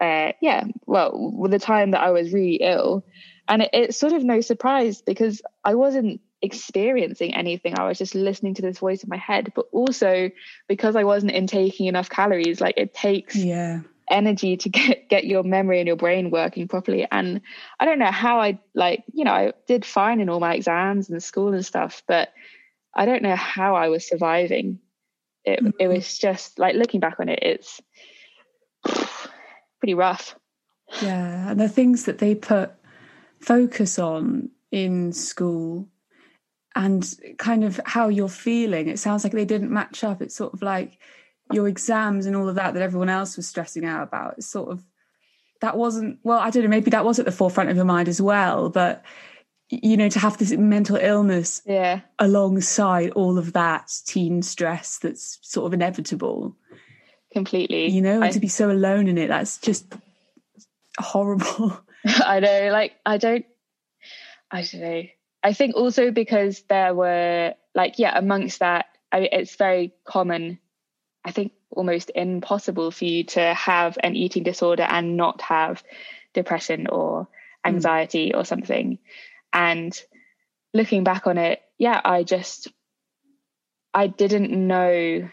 [0.00, 3.04] uh, yeah, well, the time that I was really ill.
[3.48, 7.76] And it, it's sort of no surprise because I wasn't experiencing anything.
[7.76, 10.30] I was just listening to this voice in my head, but also
[10.68, 13.80] because I wasn't intaking enough calories, like it takes yeah.
[14.08, 17.08] energy to get, get your memory and your brain working properly.
[17.10, 17.40] And
[17.80, 21.10] I don't know how I like, you know, I did fine in all my exams
[21.10, 22.32] and school and stuff, but
[22.94, 24.78] I don't know how I was surviving.
[25.44, 25.70] It mm-hmm.
[25.78, 27.80] it was just like looking back on it, it's
[29.80, 30.36] pretty rough.
[31.00, 32.72] Yeah, and the things that they put
[33.40, 35.88] focus on in school
[36.74, 38.88] and kind of how you're feeling.
[38.88, 40.22] It sounds like they didn't match up.
[40.22, 40.98] It's sort of like
[41.52, 44.34] your exams and all of that that everyone else was stressing out about.
[44.38, 44.84] It's sort of
[45.60, 48.08] that wasn't well, I don't know, maybe that was at the forefront of your mind
[48.08, 49.04] as well, but
[49.72, 52.00] you know to have this mental illness yeah.
[52.18, 56.54] alongside all of that teen stress that's sort of inevitable.
[57.32, 57.88] Completely.
[57.88, 59.94] You know I, to be so alone in it that's just
[60.98, 61.80] horrible.
[62.04, 63.46] I know like i don't
[64.50, 65.02] i don't know.
[65.44, 70.58] I think also because there were like yeah amongst that I, it's very common
[71.24, 75.84] i think almost impossible for you to have an eating disorder and not have
[76.34, 77.28] depression or
[77.64, 77.68] hmm.
[77.68, 78.38] anxiety mm.
[78.38, 78.98] or something
[79.52, 79.98] and
[80.74, 82.68] looking back on it, yeah, I just,
[83.92, 85.28] I didn't know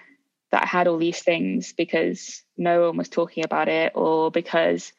[0.52, 4.92] that I had all these things because no one was talking about it or because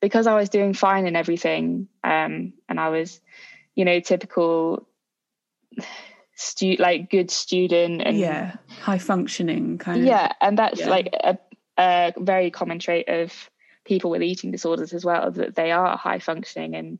[0.00, 3.20] because I was doing fine in everything um, and I was
[3.74, 4.86] you know typical
[6.34, 10.88] stu- like good student and yeah high functioning kind of yeah and that's yeah.
[10.88, 11.38] like a,
[11.78, 13.50] a very common trait of
[13.84, 16.98] people with eating disorders as well that they are high functioning and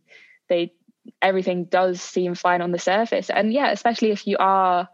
[0.49, 0.73] they
[1.21, 3.31] everything does seem fine on the surface.
[3.31, 4.89] And yeah, especially if you are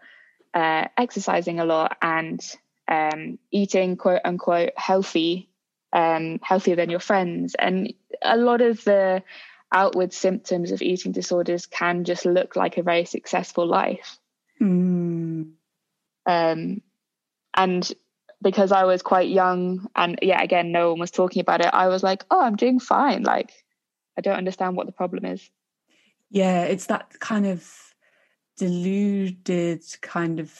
[0.54, 2.40] uh, exercising a lot and
[2.88, 5.48] um, eating quote unquote healthy,
[5.92, 7.54] um, healthier than your friends.
[7.58, 7.92] And
[8.22, 9.22] a lot of the
[9.72, 14.18] outward symptoms of eating disorders can just look like a very successful life.
[14.60, 15.52] Mm.
[16.26, 16.82] Um,
[17.54, 17.92] and
[18.42, 21.88] because I was quite young and yeah, again, no one was talking about it, I
[21.88, 23.22] was like, oh, I'm doing fine.
[23.22, 23.52] Like,
[24.18, 25.48] I don't understand what the problem is
[26.30, 27.68] yeah it's that kind of
[28.56, 30.52] deluded kind of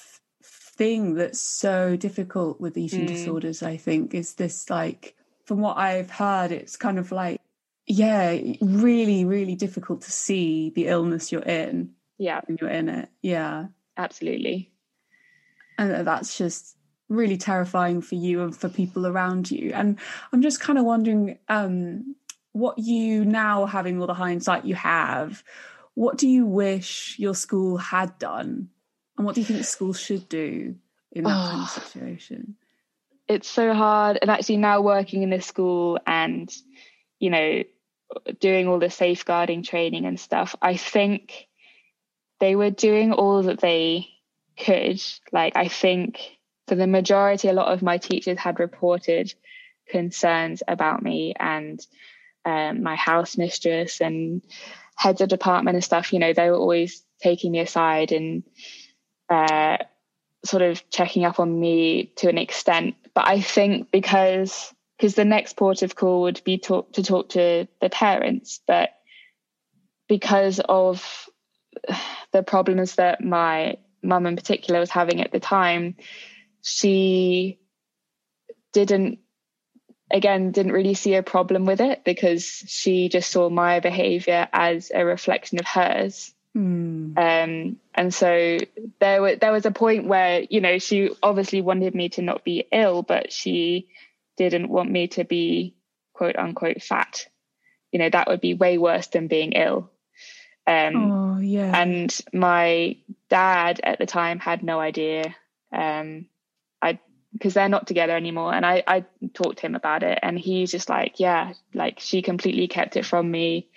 [0.43, 3.09] thing that's so difficult with eating mm.
[3.09, 7.41] disorders i think is this like from what i've heard it's kind of like
[7.87, 12.43] yeah really really difficult to see the illness you're in yeah.
[12.45, 13.09] when you're in it.
[13.23, 13.67] Yeah.
[13.97, 14.71] Absolutely.
[15.79, 16.77] And that's just
[17.09, 19.73] really terrifying for you and for people around you.
[19.75, 19.99] And
[20.33, 22.15] i'm just kind of wondering um
[22.53, 25.43] what you now having all the hindsight you have
[25.95, 28.71] what do you wish your school had done?
[29.17, 30.77] And what do you think school should do
[31.13, 31.81] in that oh, kind of ah.
[31.83, 32.57] situation?
[33.29, 36.51] It's so hard and actually now working in this school and
[37.19, 37.65] you know
[38.39, 41.47] doing all the safeguarding training and stuff i think
[42.41, 44.09] they were doing all that they
[44.59, 45.01] could.
[45.31, 46.19] Like i think
[46.67, 49.35] for the majority a lot of my teachers had reported
[49.87, 51.87] concerns about me and
[52.45, 54.43] um, my house mistress and
[54.97, 58.43] heads of department and stuff, you know, they were always taking me aside and
[59.29, 59.79] uh,
[60.45, 62.95] sort of checking up on me to an extent.
[63.15, 67.31] But I think because because the next port of call would be talk, to talk
[67.31, 68.91] to the parents, but
[70.09, 71.27] because of
[72.33, 75.97] the problems that my mum in particular was having at the time,
[76.63, 77.59] she
[78.73, 79.21] didn't
[80.11, 84.91] again didn't really see a problem with it because she just saw my behavior as
[84.95, 86.33] a reflection of hers.
[86.57, 87.17] Mm.
[87.17, 88.59] um, and so
[88.99, 92.43] there was there was a point where you know she obviously wanted me to not
[92.43, 93.87] be ill but she
[94.37, 95.77] didn't want me to be
[96.13, 97.27] quote unquote fat.
[97.93, 99.91] You know that would be way worse than being ill.
[100.67, 101.81] Um, oh yeah.
[101.81, 102.97] and my
[103.29, 105.35] dad at the time had no idea
[105.73, 106.27] um,
[107.33, 110.71] because they're not together anymore and i i talked to him about it and he's
[110.71, 113.69] just like yeah like she completely kept it from me.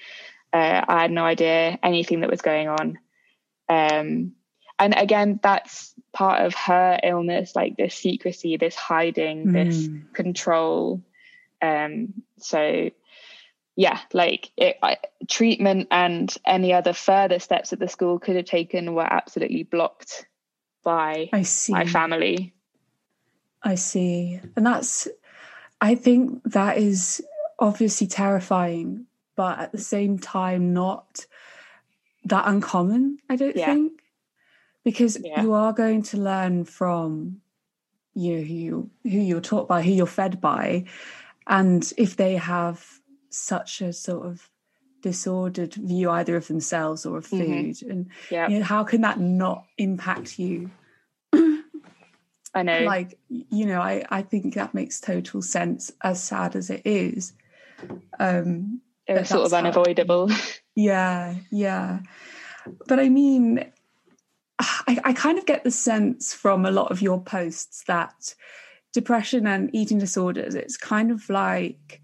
[0.52, 2.98] Uh, i had no idea anything that was going on.
[3.70, 4.34] Um,
[4.80, 10.14] and again that's part of her illness like this secrecy this hiding this Mm.
[10.14, 11.02] control.
[11.62, 12.90] Um, so
[13.76, 18.46] yeah like it, I, treatment and any other further steps that the school could have
[18.46, 20.28] taken were absolutely blocked
[20.84, 21.30] by
[21.70, 22.53] my family
[23.64, 24.40] I see.
[24.56, 25.08] And that's,
[25.82, 27.24] I think that is
[27.60, 31.26] obviously terrifying, but at the same time, not
[32.26, 33.66] that uncommon, I don't Yeah.
[33.66, 34.02] think.
[34.84, 35.42] Because Yeah.
[35.42, 37.40] you are going to learn from
[38.16, 40.84] you know, who you who you're taught by, who you're fed by.
[41.48, 43.00] And if they have
[43.32, 44.52] such a sort of
[45.02, 47.90] disordered view either of themselves or of food, Mhm.
[47.90, 50.70] and yeah you know, how can that not impact you
[52.54, 52.82] i know.
[52.82, 57.34] Like you know i i think that makes total sense as sad as it is
[58.20, 60.30] um it was sort of that's how- unavoidable.
[60.76, 62.00] Yeah yeah.
[62.88, 63.66] But i mean
[64.60, 68.36] I, I kind of get the sense from a lot of your posts that
[68.94, 72.00] depression and eating disorders it's kind of like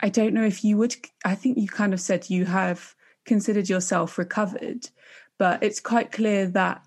[0.00, 2.94] i don't know if you would i think you kind of said you have
[3.26, 4.88] considered yourself recovered
[5.38, 6.82] but it's quite clear that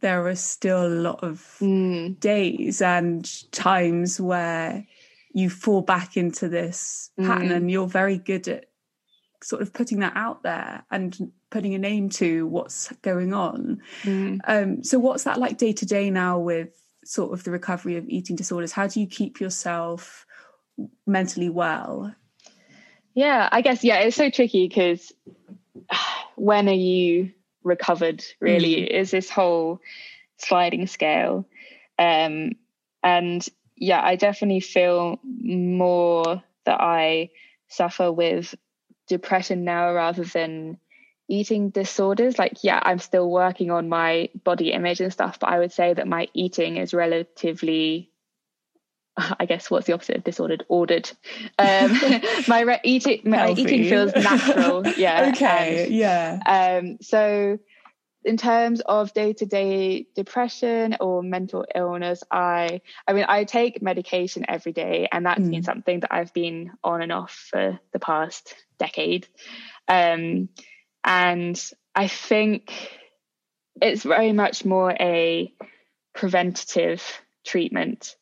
[0.00, 4.86] there are still a lot of Mm, days and times where
[5.32, 7.56] you fall back into this pattern Mm.
[7.56, 8.66] and you're very good at
[9.42, 14.40] sort of putting that out there and putting a name to what's going on mm.
[14.48, 16.70] um, so what's that like day to day now with
[17.04, 20.26] sort of the recovery of eating disorders how do you keep yourself
[21.06, 22.12] mentally well
[23.14, 25.12] yeah i guess yeah it's so tricky because
[26.36, 27.30] when are you
[27.66, 28.84] recovered really.
[28.84, 29.80] Is this whole
[30.38, 31.46] sliding scale.
[31.98, 32.52] Um
[33.02, 37.30] and yeah i definitely feel more that i
[37.68, 38.54] suffer with
[39.06, 40.78] depression now rather than
[41.28, 42.38] eating disorders.
[42.38, 45.92] Like yeah i'm still working on my body image and stuff but i would say
[45.94, 48.10] that my eating is relatively
[49.40, 50.64] I guess what's the opposite of disordered?
[50.68, 51.10] Ordered.
[51.58, 51.98] Um,
[52.48, 53.62] my re- eating, my Healthy.
[53.62, 54.86] eating feels natural.
[54.86, 55.28] Yeah.
[55.34, 57.58] okay and, yeah um, so,
[58.24, 63.80] in terms of day to day depression or mental illness, I, I mean, I take
[63.80, 65.64] medication every day, and that's been Mm.
[65.64, 69.28] something that I've been on and off for the past decade.
[69.86, 70.48] Um,
[71.04, 72.72] and I think
[73.80, 75.52] it's very much more a
[76.14, 77.02] preventative
[77.44, 78.16] treatment.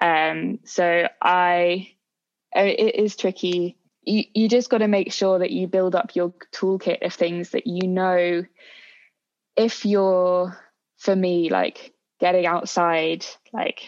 [0.00, 1.92] Um, so I,
[2.54, 3.76] I it is tricky.
[4.02, 7.50] You, you just got to make sure that you build up your toolkit of things
[7.50, 8.44] that you know.
[9.56, 10.56] If you're,
[10.98, 13.82] for me, like getting outside, like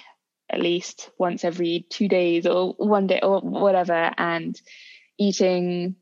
[0.51, 4.61] at least once every two days or one day or whatever, and
[5.19, 5.97] eating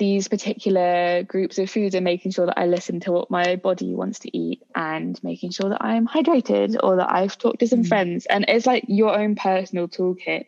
[0.00, 3.94] these particular groups of foods and making sure that I listen to what my body
[3.94, 7.82] wants to eat and making sure that I'm hydrated or that I've talked to some
[7.84, 7.88] Mm.
[7.88, 8.24] friends.
[8.24, 10.46] And it's like your own personal toolkit.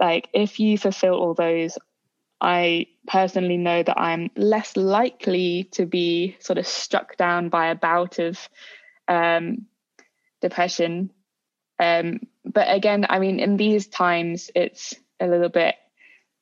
[0.00, 1.78] Like if you fulfill all those,
[2.40, 7.76] I personally know that I'm less likely to be sort of struck down by a
[7.76, 8.48] bout of
[9.06, 9.66] um,
[10.40, 11.12] depression.
[11.78, 15.76] Um, but again, I mean, in these times, it's a little bit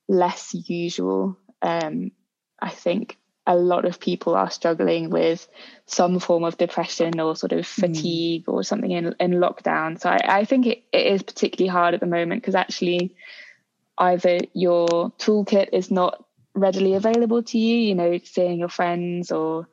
[0.09, 1.37] less usual.
[1.61, 2.13] Um,
[2.61, 5.49] I think a lot of people are struggling with
[5.87, 10.01] some form of depression or sort of fatigue or something in, in lockdown.
[10.01, 13.17] So I, I think it, it is particularly hard at the moment because actually
[13.99, 14.87] either your
[15.19, 19.69] toolkit is not readily available to you, you know, seeing your friends or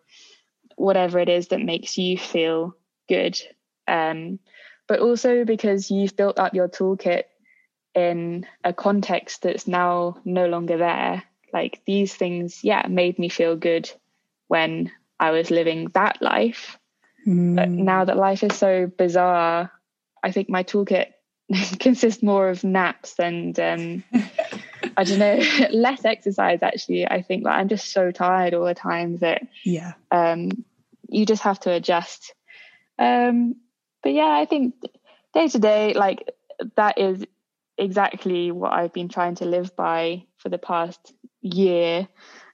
[0.76, 2.76] whatever it is that makes you feel
[3.10, 3.40] good.
[3.88, 4.40] Um,
[4.88, 7.24] but also because you've built up your toolkit
[7.94, 11.24] in a context that's now no longer there.
[11.54, 13.90] Like these things, yeah, made me feel good
[14.48, 16.78] when I was living that life.
[17.28, 17.78] But Mm.
[17.80, 19.72] now that life is so bizarre,
[20.24, 21.14] I think my toolkit
[21.80, 24.04] consists more of naps and um,
[24.98, 25.40] I don't know,
[25.72, 26.62] less exercise.
[26.62, 30.66] Actually, I think like I'm just so tired all the time that yeah um,
[31.10, 32.34] you just have to adjust.
[33.00, 33.56] Um,
[34.04, 34.76] but yeah, I think
[35.34, 36.30] day to day, like
[36.76, 37.26] that is
[37.78, 42.08] exactly what I've been trying to live by for the past year.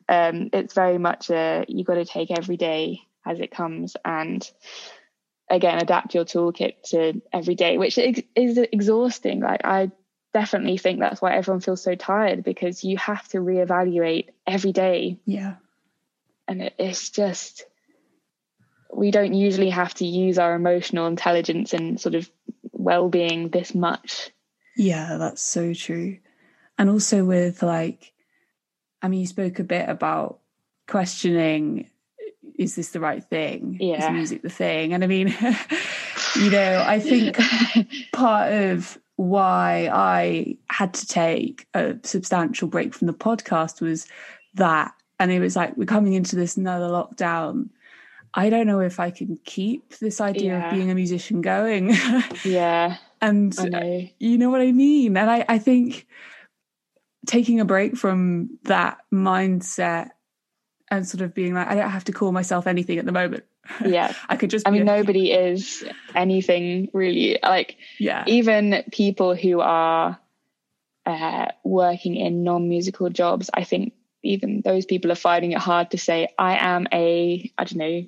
[0.10, 4.50] Um, it's very much a you got to take every day as it comes and
[5.50, 9.40] again adapt your toolkit to every day, which is, exhausting.
[9.40, 9.92] Like I
[10.34, 15.20] definitely think that's why everyone feels so tired because you have to reevaluate every day.
[15.26, 15.56] Yeah.
[16.48, 17.66] And it, it's just,
[18.92, 22.30] we don't usually have to use our emotional intelligence and sort of
[22.72, 24.32] well being this much.
[24.76, 26.18] Yeah, that's so true.
[26.78, 28.13] And also with like,
[29.04, 30.40] I mean, you spoke a bit about
[30.88, 31.90] questioning
[32.58, 33.78] is this the right thing?
[33.80, 34.08] Yeah.
[34.08, 34.94] Is music the thing?
[34.94, 35.28] And I mean,
[36.36, 37.38] you know, I think
[38.14, 44.08] part of why I had to take a substantial break from the podcast was
[44.56, 44.94] that.
[45.20, 47.70] And it was like, we're coming into this another lockdown.
[48.34, 50.68] I don't know if I can keep this idea yeah.
[50.68, 51.96] of being a musician going.
[52.44, 52.98] yeah.
[53.22, 54.08] and know.
[54.20, 55.16] you know what I mean?
[55.18, 56.08] And I, I think
[57.26, 60.10] taking a break from that mindset
[60.92, 63.44] and sort of being like, I don't have to call myself anything at the moment.
[63.86, 64.14] Yeah.
[64.28, 67.40] I could just I mean, nobody is anything really.
[67.42, 68.26] Like, yeah.
[68.28, 70.20] Even people who are
[71.06, 75.92] uh, working in non musical jobs, I think even those people are finding it hard
[75.92, 78.06] to say, I am a, I don't know,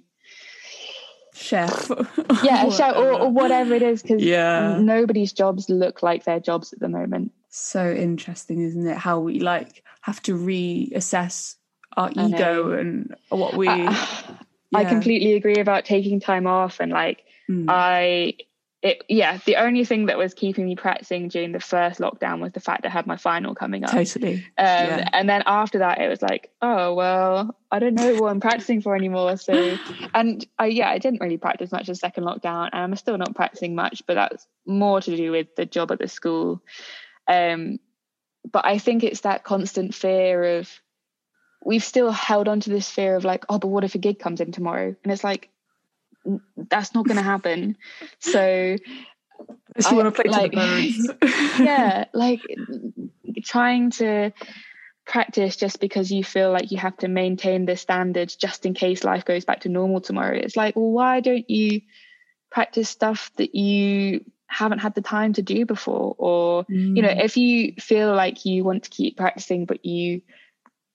[1.33, 1.89] chef.
[2.43, 4.77] yeah, a chef or, or whatever it is, because yeah.
[4.79, 7.31] nobody's jobs look like their jobs at the moment.
[7.57, 8.97] So interesting, isn't it?
[8.97, 11.55] How we like have to reassess
[11.95, 13.69] our ego and what we.
[13.69, 14.37] Uh, yeah.
[14.73, 17.67] I completely agree about taking time off and like mm.
[17.69, 18.33] I
[18.81, 22.51] it yeah, the only thing that was keeping me practicing during the first lockdown was
[22.51, 23.91] the fact I had my final coming up.
[23.91, 24.33] Totally.
[24.33, 25.09] Um, yeah.
[25.13, 28.81] and then after that it was like, oh well, I don't know what I'm practicing
[28.81, 29.37] for anymore.
[29.37, 29.77] So
[30.13, 33.33] and I yeah, I didn't really practice much the second lockdown and I'm still not
[33.33, 36.61] practicing much, but that's more to do with the job at the school.
[37.27, 37.79] Um
[38.51, 40.69] but I think it's that constant fear of
[41.65, 44.19] we've still held on to this fear of like, oh, but what if a gig
[44.19, 44.95] comes in tomorrow?
[45.03, 45.49] And it's like,
[46.55, 47.77] that's not going to happen.
[48.19, 48.77] So,
[49.85, 51.59] I want to play like, to the birds.
[51.59, 52.39] yeah, like
[53.43, 54.31] trying to
[55.05, 59.03] practice just because you feel like you have to maintain the standards just in case
[59.03, 60.37] life goes back to normal tomorrow.
[60.37, 61.81] It's like, well, why don't you
[62.49, 66.15] practice stuff that you haven't had the time to do before?
[66.17, 66.95] Or, mm.
[66.95, 67.23] you know, mm.
[67.23, 70.21] if you feel like you want to keep practicing, but you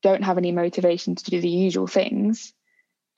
[0.02, 2.52] don't have any motivation to do the usual things,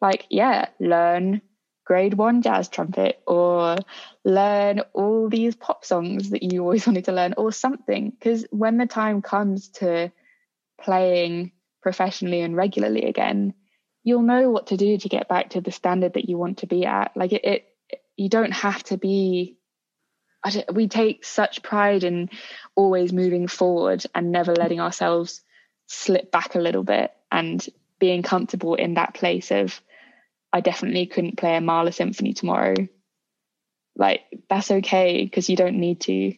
[0.01, 1.43] like, yeah, learn
[1.85, 3.77] grade one jazz trumpet or
[4.25, 8.11] learn all these pop songs that you always wanted to learn or something.
[8.11, 10.13] Because when the time comes to
[10.81, 11.53] playing
[11.83, 13.55] professionally and regularly again,
[14.05, 16.67] you'll know what to do to get back to the standard that you want to
[16.67, 17.13] be at.
[17.17, 17.65] Like it, it
[18.17, 19.59] you don't have to be.
[20.73, 22.31] We take such pride in
[22.75, 25.43] always moving forward and never letting ourselves
[25.87, 27.65] slip back a little bit and
[27.99, 29.81] being comfortable in that place of
[30.53, 32.75] I definitely couldn't play a Mahler symphony tomorrow.
[33.97, 36.35] Like that's okay because you don't need to.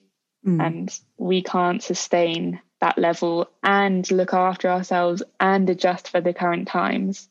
[0.47, 0.67] Mm.
[0.67, 6.69] And we can't sustain that level and look after ourselves and adjust for the current
[6.69, 7.29] times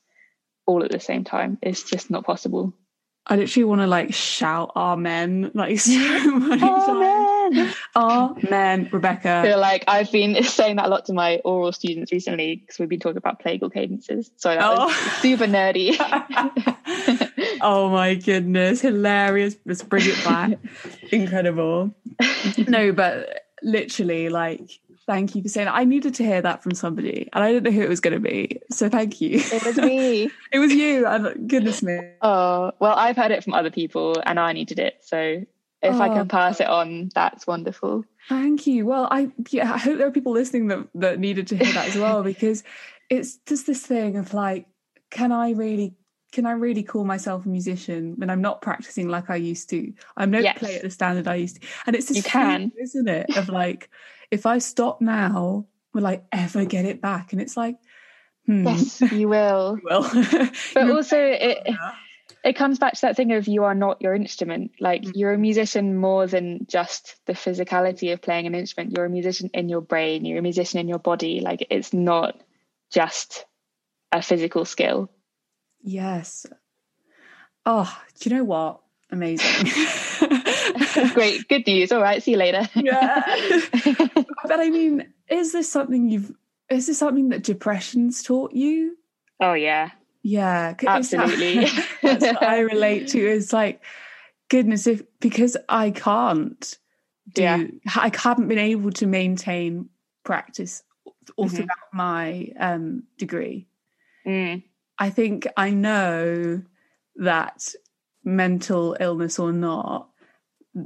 [0.66, 1.60] all at the same time.
[1.62, 2.74] It's just not possible.
[3.26, 5.92] I literally want to like shout amen like so
[6.40, 7.74] many amen.
[7.96, 8.44] times.
[8.44, 9.30] Amen, Rebecca.
[9.30, 12.80] I feel like I've been saying that a lot to my aural students recently because
[12.80, 14.30] we've been talking about plagal cadences.
[14.36, 14.86] So that oh.
[14.88, 15.96] was super nerdy.
[17.62, 19.56] oh my goodness, hilarious.
[19.66, 20.60] Let's bring it back.
[21.12, 21.94] Incredible.
[22.68, 25.76] no, but literally like Thank you for saying that.
[25.76, 28.14] I needed to hear that from somebody, and I didn't know who it was going
[28.14, 28.62] to be.
[28.72, 29.40] So thank you.
[29.40, 30.32] It was me.
[30.52, 31.04] it was you.
[31.48, 32.00] goodness me.
[32.22, 35.00] Oh well, I've heard it from other people, and I needed it.
[35.02, 35.18] So
[35.84, 36.26] if oh, I can oh.
[36.26, 38.06] pass it on, that's wonderful.
[38.30, 38.86] Thank you.
[38.86, 41.90] Well, I yeah, I hope there are people listening that that needed to hear that
[41.90, 42.64] as well, because
[43.10, 44.68] it's just this thing of like,
[45.12, 45.96] can I really
[46.34, 49.94] can I really call myself a musician when I'm not practicing like I used to?
[50.18, 50.58] I'm no yes.
[50.58, 51.68] play at the standard I used to.
[51.86, 53.38] And it's this you can, thing, isn't it?
[53.38, 53.92] Of like,
[54.34, 57.34] if I stop now, will I ever get it back?
[57.34, 57.78] And it's like,
[58.46, 58.66] hmm.
[58.66, 59.78] yes, you will.
[59.84, 60.10] you will.
[60.74, 61.68] but also, it
[62.44, 64.72] it comes back to that thing of you are not your instrument.
[64.80, 65.12] Like mm.
[65.16, 68.94] you're a musician more than just the physicality of playing an instrument.
[68.96, 70.26] You're a musician in your brain.
[70.26, 71.40] You're a musician in your body.
[71.40, 72.42] Like it's not
[72.92, 73.46] just
[74.12, 75.10] a physical skill.
[75.82, 76.46] Yes.
[77.66, 78.82] Oh, do you know what?
[79.10, 79.70] Amazing.
[81.14, 81.48] Great.
[81.48, 81.92] Good news.
[81.92, 82.22] All right.
[82.22, 82.68] See you later.
[82.76, 83.22] yeah.
[84.48, 86.32] But I mean, is this something you've,
[86.70, 88.98] is this something that depression's taught you?
[89.40, 89.92] Oh, yeah.
[90.22, 90.76] Yeah.
[90.86, 91.66] Absolutely.
[92.02, 93.82] that's what I relate to is like,
[94.50, 96.78] goodness, if, because I can't
[97.34, 97.64] do yeah.
[97.96, 99.90] I haven't been able to maintain
[100.24, 100.84] practice
[101.36, 101.56] all mm-hmm.
[101.56, 103.68] throughout my um, degree.
[104.26, 104.64] Mm.
[105.00, 106.62] I think I know
[107.16, 107.74] that
[108.24, 110.10] mental illness or not,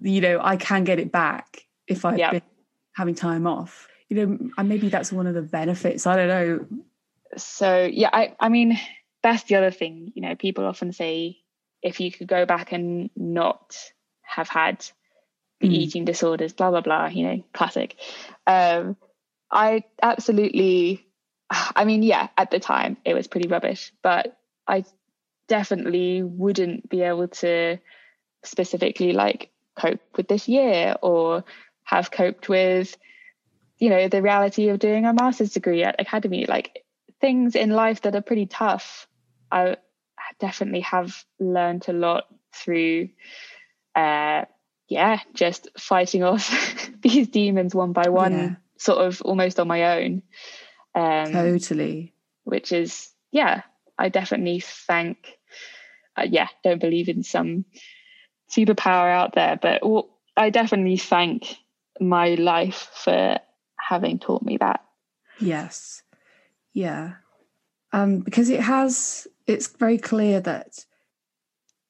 [0.02, 2.32] you know, I can get it back if I've yep.
[2.32, 2.42] been
[2.98, 3.88] having time off.
[4.10, 6.08] You know, and maybe that's one of the benefits.
[6.08, 6.66] I don't know.
[7.38, 8.80] So yeah, I I mean
[9.22, 10.12] that's the other thing.
[10.16, 11.38] You know, people often say
[11.84, 13.78] if you could go back and not
[14.24, 14.86] have had
[15.60, 15.74] the mm.
[15.74, 17.08] eating disorders, blah blah blah.
[17.08, 17.96] You know, classic.
[18.48, 18.98] Um,
[19.52, 21.06] I absolutely.
[21.50, 24.38] I mean, yeah, at the time it was pretty rubbish, but
[24.68, 24.84] I
[25.48, 27.78] definitely wouldn't be able to
[28.44, 31.44] specifically like cope with this year or
[31.88, 32.98] have coped with
[33.80, 36.46] you know the reality of doing a master's degree at academy.
[36.46, 36.84] Like
[37.20, 39.08] things in life that are pretty tough
[39.52, 39.76] i
[40.40, 43.10] definitely have learned a lot through
[43.96, 44.44] uh
[44.88, 48.56] yeah just fighting off these demons one by one yeah.
[48.78, 50.22] sort of almost on my own.
[50.96, 52.14] Um totally.
[52.44, 53.62] which is yeah
[53.98, 55.18] i definitely thank
[56.16, 57.66] uh, yeah don't believe in some
[58.56, 59.82] superpower out there but
[60.36, 61.58] i definitely thank
[62.00, 63.38] my life for
[63.80, 64.84] having taught me that.
[65.40, 66.04] Yes.
[66.74, 67.16] Yeah.
[67.94, 70.86] Um, because it has, it's very clear that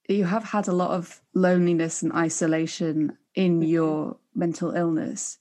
[0.08, 3.70] you have had a lot of loneliness and isolation in mm-hmm.
[3.70, 5.40] your mental illness.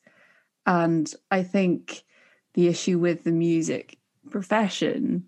[0.66, 2.02] And I think
[2.54, 3.98] the issue with the music
[4.30, 5.26] profession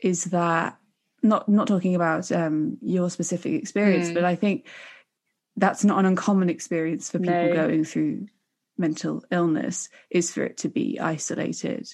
[0.00, 0.78] is that
[1.22, 4.14] not not talking about um, your specific experience, mm.
[4.14, 4.66] but I think
[5.56, 7.54] that's not an uncommon experience for people no.
[7.54, 8.26] going through
[8.78, 11.88] mental illness is for it to be isolated.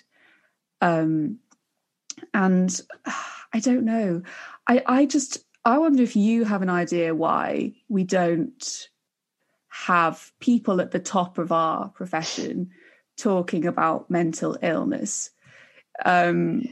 [0.80, 1.39] Um,
[2.35, 2.80] and
[3.55, 4.22] I don't know.
[4.66, 8.89] I, I just I wonder if you have an idea why we don't
[9.68, 12.70] have people at the top of our profession
[13.16, 15.30] talking about mental illness.
[16.05, 16.68] Um,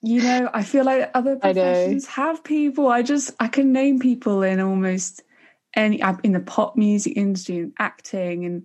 [0.00, 2.88] you know, I feel like other professions have people.
[2.88, 5.22] I just I can name people in almost
[5.74, 8.64] any in the pop music industry and acting and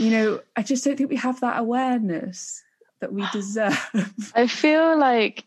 [0.00, 2.62] you know i just don't think we have that awareness
[3.00, 3.90] that we deserve
[4.34, 5.44] i feel like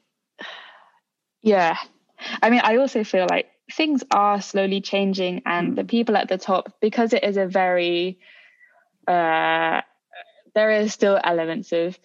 [1.42, 1.76] yeah
[2.42, 5.76] i mean i also feel like things are slowly changing and mm.
[5.76, 8.20] the people at the top because it is a very
[9.08, 9.82] uh
[10.54, 11.98] there is still elements of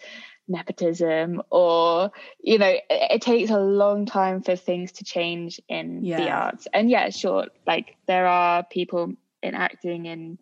[0.47, 6.03] nepotism or you know it, it, takes a long time for things to change in
[6.03, 6.17] yeah.
[6.17, 10.39] the arts and yeah sure like there are people in acting and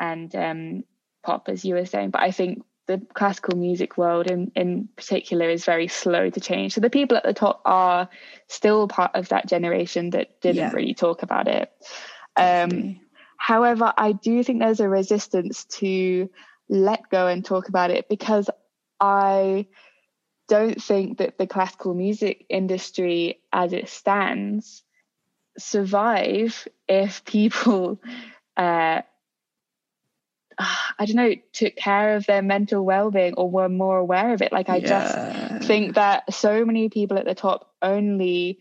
[0.00, 0.82] and um
[1.22, 5.48] pop as you were saying but i think the classical music world in in particular
[5.48, 6.74] is very slow to change.
[6.74, 8.08] So the people at the top are
[8.48, 10.72] still part of that generation that didn't yeah.
[10.72, 11.70] really talk about it.
[12.34, 12.98] Um
[13.36, 16.28] however i do think there's a resistance to
[16.70, 18.48] let go and talk about it because
[19.00, 19.66] I
[20.48, 24.82] don't think that the classical music industry as it stands
[25.58, 28.00] survive if people
[28.56, 29.02] uh,
[30.98, 34.52] I don't know, took care of their mental well-being or were more aware of it.
[34.52, 34.88] Like I yeah.
[35.56, 38.58] just think that so many people at the top only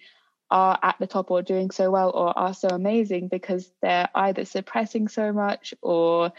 [0.52, 4.46] are at the top or doing so well or are so amazing because they're either
[4.46, 6.32] suppressing so much or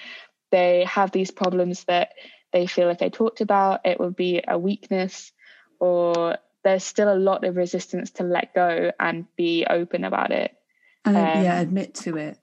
[0.50, 2.14] they have these problems that
[2.52, 5.30] they feel if they talked about it would be a weakness
[5.78, 10.56] or there's still a lot of resistance to let go and be open about it
[11.04, 12.36] and um, yeah admit to it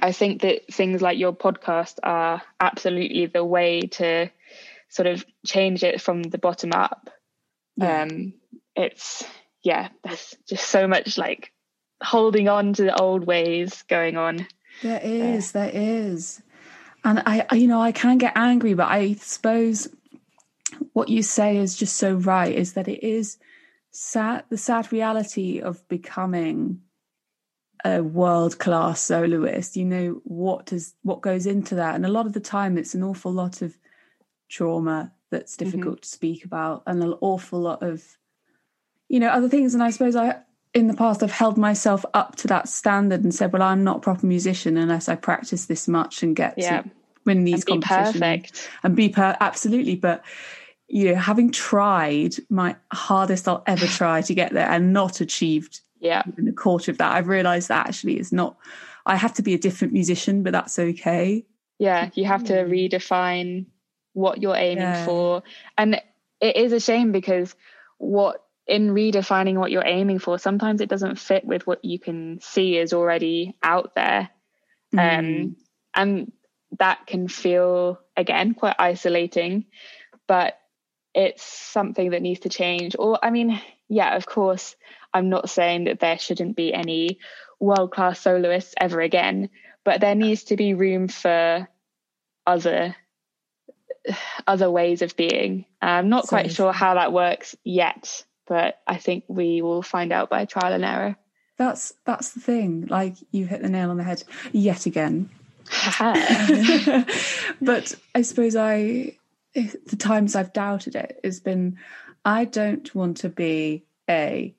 [0.00, 4.30] i think that things like your podcast are absolutely the way to
[4.88, 7.08] sort of change it from the bottom up.
[7.76, 8.02] Yeah.
[8.02, 8.34] um
[8.76, 9.24] it's
[9.62, 11.50] yeah there's just so much like
[12.02, 14.46] holding on to the old ways going on.
[14.82, 16.42] There is uh, there is.
[17.04, 19.88] And I, you know, I can get angry, but I suppose
[20.92, 23.38] what you say is just so right is that it is
[23.90, 26.80] sad, the sad reality of becoming
[27.84, 29.76] a world class soloist.
[29.76, 31.94] You know, what does, what goes into that?
[31.94, 33.76] And a lot of the time it's an awful lot of
[34.48, 35.64] trauma that's mm-hmm.
[35.64, 36.02] difficult mm-hmm.
[36.02, 38.04] to speak about and an awful lot of,
[39.08, 39.74] you know, other things.
[39.74, 40.36] And I suppose I,
[40.74, 43.98] in the past I've held myself up to that standard and said, well, I'm not
[43.98, 46.82] a proper musician unless I practice this much and get yeah.
[46.82, 46.90] to
[47.24, 48.70] win these and competitions perfect.
[48.82, 49.96] and be per absolutely.
[49.96, 50.24] But
[50.88, 55.80] you know, having tried my hardest I'll ever try to get there and not achieved
[56.02, 58.56] yeah in the quarter of that, I've realized that actually is not
[59.06, 61.44] I have to be a different musician, but that's okay.
[61.78, 63.66] Yeah, you have to redefine
[64.12, 65.04] what you're aiming yeah.
[65.04, 65.42] for.
[65.76, 66.00] And
[66.40, 67.56] it is a shame because
[67.98, 72.38] what in redefining what you're aiming for, sometimes it doesn't fit with what you can
[72.40, 74.30] see is already out there.
[74.94, 75.18] Mm.
[75.18, 75.56] Um,
[75.94, 76.32] and
[76.78, 79.66] that can feel again quite isolating
[80.26, 80.58] but
[81.14, 84.76] it's something that needs to change or i mean yeah of course
[85.14, 87.18] i'm not saying that there shouldn't be any
[87.60, 89.48] world class soloists ever again
[89.84, 91.68] but there needs to be room for
[92.46, 92.94] other
[94.48, 95.64] other ways of being.
[95.80, 100.28] I'm not quite sure how that works yet but i think we will find out
[100.28, 101.16] by trial and error.
[101.56, 102.86] That's that's the thing.
[102.86, 105.30] Like you hit the nail on the head yet again.
[107.60, 109.16] But I suppose I,
[109.54, 111.78] the times I've doubted it has been,
[112.24, 114.54] I don't want to be a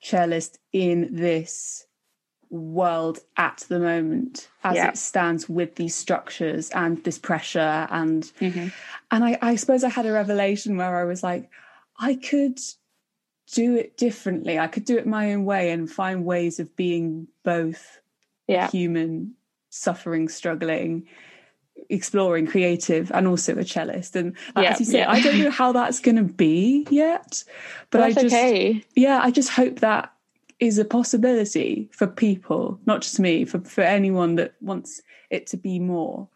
[0.00, 1.86] cellist in this
[2.50, 4.88] world at the moment as yeah.
[4.88, 8.68] it stands with these structures and this pressure and mm-hmm.
[9.12, 11.48] and I, I suppose I had a revelation where I was like,
[11.98, 12.58] I could
[13.52, 14.58] do it differently.
[14.58, 18.00] I could do it my own way and find ways of being both
[18.46, 18.68] yeah.
[18.68, 19.34] human
[19.70, 21.06] suffering, struggling,
[21.90, 24.16] exploring, creative, and also a cellist.
[24.16, 25.10] And yeah, as you say, yeah.
[25.10, 27.44] I don't know how that's going to be yet,
[27.90, 28.84] but I just, okay.
[28.94, 30.12] yeah, I just hope that
[30.58, 35.56] is a possibility for people, not just me, for for anyone that wants it to
[35.56, 36.28] be more.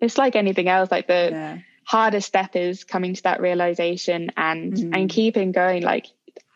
[0.00, 1.28] It's like anything else, like the.
[1.30, 1.58] Yeah.
[1.84, 4.96] hardest step is coming to that realization and mm.
[4.96, 6.06] and keeping going like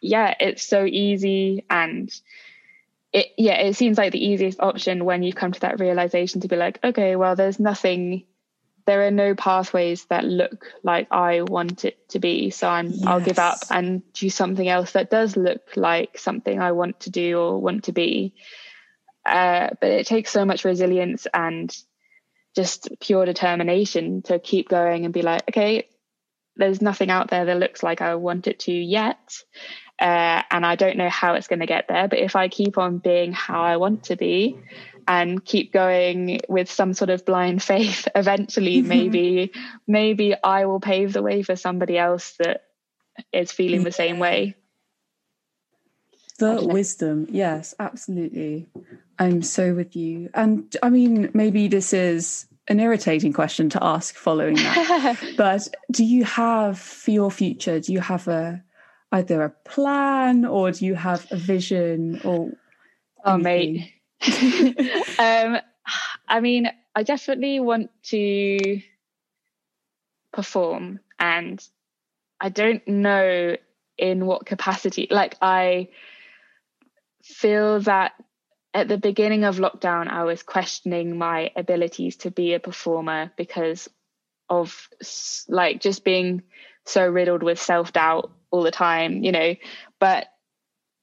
[0.01, 2.15] yeah it's so easy and
[3.13, 6.49] it yeah it seems like the easiest option when you've come to that realization to
[6.49, 8.23] be like okay well there's nothing
[8.87, 12.51] there are no pathways that look like I want it to be.
[12.51, 13.05] So I'm yes.
[13.05, 17.11] I'll give up and do something else that does look like something I want to
[17.11, 18.35] do or want to be.
[19.25, 21.77] Uh, but it takes so much resilience and
[22.55, 25.89] just pure determination to keep going and be like, okay,
[26.55, 29.43] there's nothing out there that looks like I want it to yet.
[29.99, 32.07] Uh, and I don't know how it's going to get there.
[32.07, 34.59] But if I keep on being how I want to be
[35.09, 38.89] and keep going with some sort of blind faith, eventually mm-hmm.
[38.89, 39.53] maybe
[39.87, 42.65] maybe I will pave the way for somebody else that
[43.33, 44.57] is feeling the same way.
[46.39, 48.69] The wisdom, yes, absolutely.
[49.19, 50.29] I'm so with you.
[50.35, 55.19] And I mean, maybe this is an irritating question to ask following that.
[55.39, 58.63] but do you have for your future, do you have a
[59.13, 62.51] either a plan or do you have a vision or
[63.25, 63.96] oh mate
[65.19, 65.59] um
[66.29, 68.81] i mean i definitely want to
[70.33, 71.67] perform and
[72.41, 73.57] i don't know
[73.99, 75.89] in what capacity like i
[77.23, 78.13] feel that
[78.75, 83.89] at the beginning of lockdown i was questioning my abilities to be a performer because
[84.49, 84.89] of
[85.49, 86.43] like just being
[86.85, 89.55] so riddled with self-doubt all the time, you know.
[89.99, 90.27] But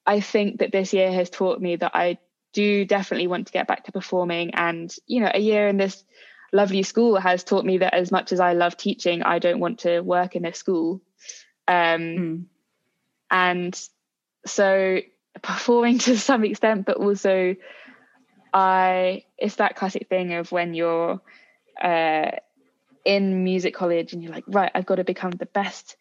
[0.06, 2.18] I think that this year has taught me that I
[2.54, 4.54] do definitely want to get back to performing.
[4.54, 6.04] And, you know, a year in this
[6.52, 9.80] lovely school has taught me that as much as I love teaching, I don't want
[9.80, 11.02] to work in a school.
[11.68, 12.44] Um, mm.
[13.32, 13.90] And
[14.46, 15.00] so
[15.42, 17.56] performing to some extent, but also
[18.54, 21.20] I, it's that classic thing of when you're
[21.82, 22.32] uh,
[23.04, 25.98] in music college and you're like, right, I've got to become the best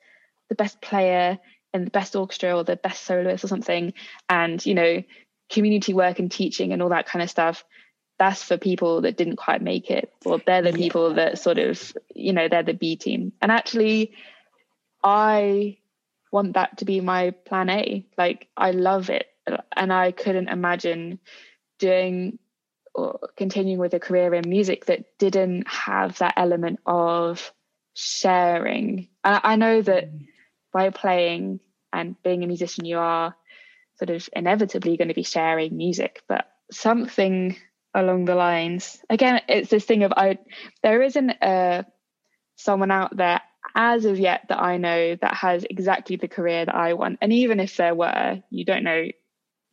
[0.48, 1.38] the best player
[1.72, 3.94] in the best orchestra or the best soloist or something
[4.28, 5.02] and you know
[5.52, 7.64] community work and teaching and all that kind of stuff
[8.18, 11.92] that's for people that didn't quite make it or they're the people that sort of
[12.14, 13.32] you know they're the b team.
[13.40, 14.14] And actually
[15.02, 15.78] i
[16.30, 18.06] want that to be my plan a.
[18.16, 19.26] Like i love it.
[19.76, 21.18] And i couldn't imagine
[21.78, 22.38] doing
[22.94, 27.52] or continuing with a career in music that didn't have that element of
[27.94, 29.08] sharing.
[29.24, 30.26] And i know that mm.
[30.72, 31.60] by playing
[31.92, 33.34] and being a musician, you are
[34.02, 37.56] sort of inevitably going to be sharing music, but something
[37.94, 38.98] along the lines.
[39.08, 40.38] Again, it's this thing of I.
[40.82, 41.86] There isn't a
[42.56, 43.40] someone out there
[43.74, 47.18] as of yet that I know that has exactly the career that I want.
[47.22, 49.06] And even if there were, you don't know.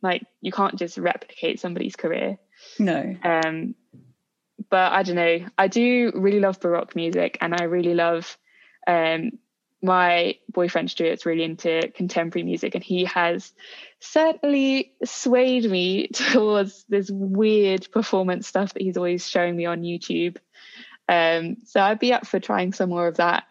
[0.02, 2.38] Like you can't just replicate somebody's career.
[2.78, 3.16] No.
[3.22, 3.74] Um,
[4.70, 5.46] but I don't know.
[5.58, 8.38] I do really love baroque music, and I really love
[8.86, 9.32] um
[9.82, 13.52] my boyfriend Stuart's really into contemporary music, and he has
[14.00, 20.36] certainly swayed me towards this weird performance stuff that he's always showing me on YouTube.
[21.08, 23.44] Um, so I'd be up for trying some more of that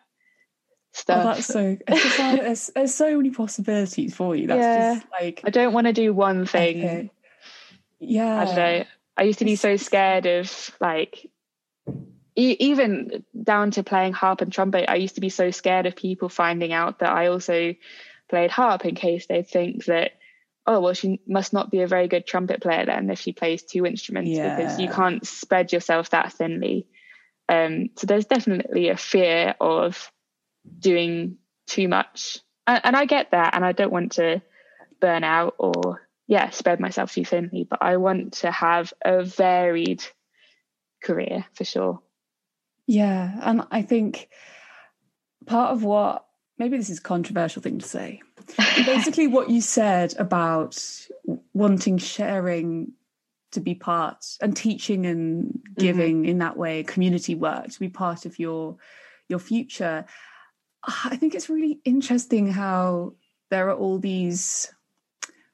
[0.93, 1.19] stuff.
[1.19, 1.77] Oh, that's so.
[1.87, 4.47] there's, there's, so many possibilities for you.
[4.47, 6.77] That's yeah, just like I don't want to do one thing.
[6.77, 7.11] Okay.
[7.99, 8.83] Yeah, I don't know.
[9.17, 11.29] I used to be so scared of like
[12.39, 16.29] even down to playing harp and trumpet, I used to be so scared of people
[16.29, 17.75] finding out that I also
[18.29, 20.11] played harp in case they think that,
[20.69, 23.63] oh, well, she must not be a very good trumpet player then if she plays
[23.63, 24.55] two instruments yeah.
[24.55, 26.85] because you can't spread yourself that thinly.
[27.49, 30.11] Um, so there's definitely a fear of
[30.77, 34.43] doing too much, and, and I get that, and I don't want to
[35.01, 40.03] burn out or yeah spread myself too thinly, but I want to have a varied
[41.03, 41.99] career for sure.
[42.85, 44.29] Yeah, and I think
[45.47, 46.25] part of what
[46.59, 48.21] maybe this is a controversial thing to say.
[48.85, 50.77] Basically, what you said about
[51.53, 52.93] wanting sharing
[53.51, 56.29] to be part and teaching and giving mm-hmm.
[56.29, 58.77] in that way, community work to be part of your
[59.27, 60.05] your future.
[60.83, 63.13] I think it's really interesting how
[63.49, 64.71] there are all these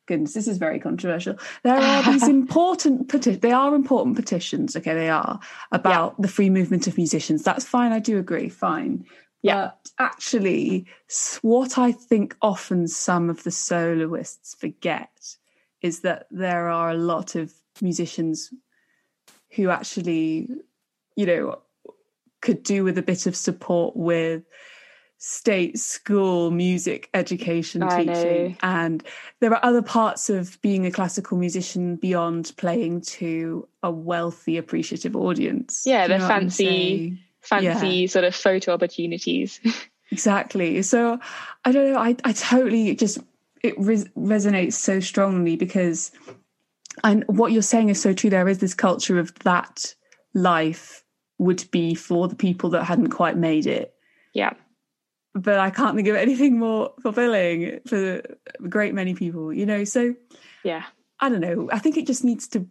[0.05, 1.35] goodness, this is very controversial.
[1.63, 5.39] There are these important peti- they are important petitions, okay, they are
[5.71, 6.23] about yeah.
[6.23, 7.43] the free movement of musicians.
[7.43, 9.05] That's fine, I do agree, fine.
[9.45, 9.71] Yeah.
[9.83, 10.87] But actually,
[11.41, 15.35] what I think often some of the soloists forget
[15.81, 18.51] is that there are a lot of musicians
[19.51, 20.49] who actually,
[21.15, 21.59] you know,
[22.41, 24.43] could do with a bit of support with
[25.17, 28.55] state school music education I teaching know.
[28.61, 29.03] and
[29.39, 35.15] there are other parts of being a classical musician beyond playing to a wealthy appreciative
[35.15, 38.07] audience yeah the fancy fancy yeah.
[38.07, 39.59] sort of photo opportunities.
[40.11, 40.81] Exactly.
[40.81, 41.19] So
[41.65, 43.17] i don't know i, I totally just
[43.63, 46.11] it res- resonates so strongly because
[47.03, 49.95] and what you're saying is so true there is this culture of that
[50.33, 51.03] life
[51.39, 53.93] would be for the people that hadn't quite made it.
[54.33, 54.53] Yeah.
[55.33, 58.21] But i can't think of anything more fulfilling for
[58.63, 59.83] a great many people you know?
[59.83, 60.15] So
[60.63, 60.83] yeah.
[61.19, 62.67] I don't know i think it just needs to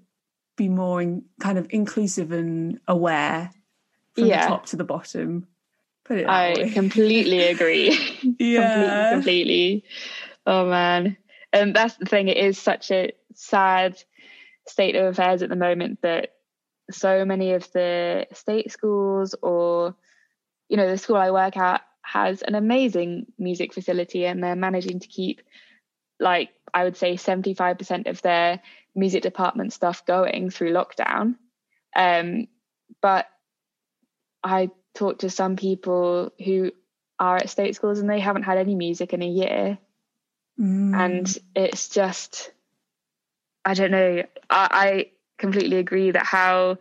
[0.56, 3.50] be more in, kind of inclusive and aware
[4.14, 4.44] from yeah.
[4.44, 5.46] the top to the bottom.
[6.04, 7.90] Put it i completely agree.
[8.38, 9.12] Yeah.
[9.12, 9.84] Completely, completely.
[10.46, 11.16] Oh man.
[11.52, 14.02] And that's the thing it is such a sad
[14.66, 16.34] state of affairs at the moment that
[16.90, 19.94] so many of the state schools or
[20.68, 25.00] you know the school i work at has an amazing music facility and they're managing
[25.00, 25.40] to keep
[26.20, 28.60] like i would say 75% of their
[28.94, 31.36] music department stuff going through lockdown.
[31.96, 32.48] Um,
[33.00, 33.26] but
[34.44, 36.70] i talked to some people who
[37.18, 39.78] are at state schools and they haven't had any music in a year
[40.60, 40.94] mm.
[40.94, 42.52] and it's just
[43.64, 44.22] I don't know.
[44.50, 46.78] I, I completely agree that how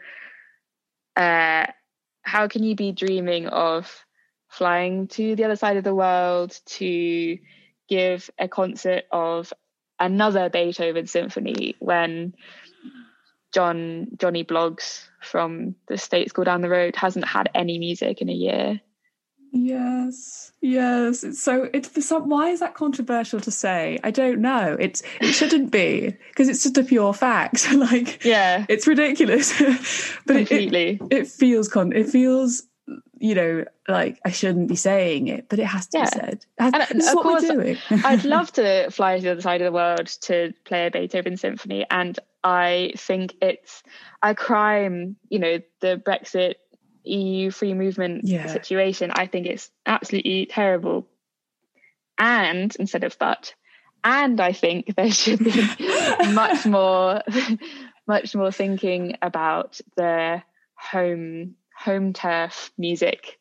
[1.16, 1.66] uh,
[2.22, 4.06] how can you be dreaming of
[4.50, 7.38] flying to the other side of the world to
[7.88, 9.54] give a concert of
[10.00, 12.36] another Beethoven symphony when
[13.54, 18.30] John Johnny Bloggs from the state school down the road hasn't had any music in
[18.30, 18.82] a year.
[19.56, 21.24] Yes, yes.
[21.40, 22.28] So it's for some.
[22.28, 24.00] Why is that controversial to say?
[24.04, 24.76] I don't know.
[24.80, 27.72] It's it shouldn't be because it's just a pure fact.
[27.76, 29.54] like yeah, it's ridiculous.
[30.26, 31.00] but Completely.
[31.02, 31.94] It, it, it feels con.
[31.94, 32.64] It feels
[33.20, 36.06] you know like I shouldn't be saying it, but it has to yeah.
[36.06, 36.46] be said.
[36.58, 37.78] And this is what course, we're doing.
[38.04, 41.38] I'd love to fly to the other side of the world to play a Beethoven
[41.38, 43.84] symphony, and I think it's
[44.22, 45.16] a crime.
[45.30, 46.56] You know, the Brexit
[47.04, 48.48] EU free movement yeah.
[48.48, 51.08] situation, I think it's absolutely terrible.
[52.18, 53.54] And instead of but,
[54.04, 55.52] and I think there should be
[56.34, 57.22] much more,
[58.08, 60.44] much more thinking about the
[60.76, 63.40] home home turf music.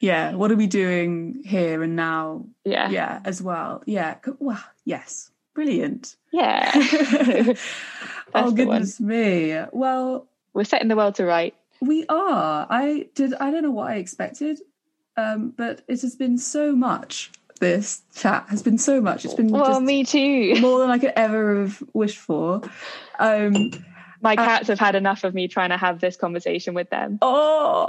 [0.00, 2.46] yeah, what are we doing here and now?
[2.64, 3.82] Yeah, yeah, as well.
[3.86, 6.16] Yeah, well, yes, brilliant.
[6.32, 6.72] Yeah.
[8.34, 9.58] oh goodness me.
[9.72, 11.54] Well, we're setting the world to right.
[11.80, 12.66] We are.
[12.68, 13.34] I did.
[13.34, 14.60] I don't know what I expected,
[15.16, 17.30] um, but it has been so much.
[17.60, 19.24] This chat has been so much.
[19.24, 20.56] It's been well, me too.
[20.60, 22.62] More than I could ever have wished for.
[23.18, 23.70] Um,
[24.20, 26.90] my uh, cats uh, have had enough of me trying to have this conversation with
[26.90, 27.18] them.
[27.22, 27.88] Oh,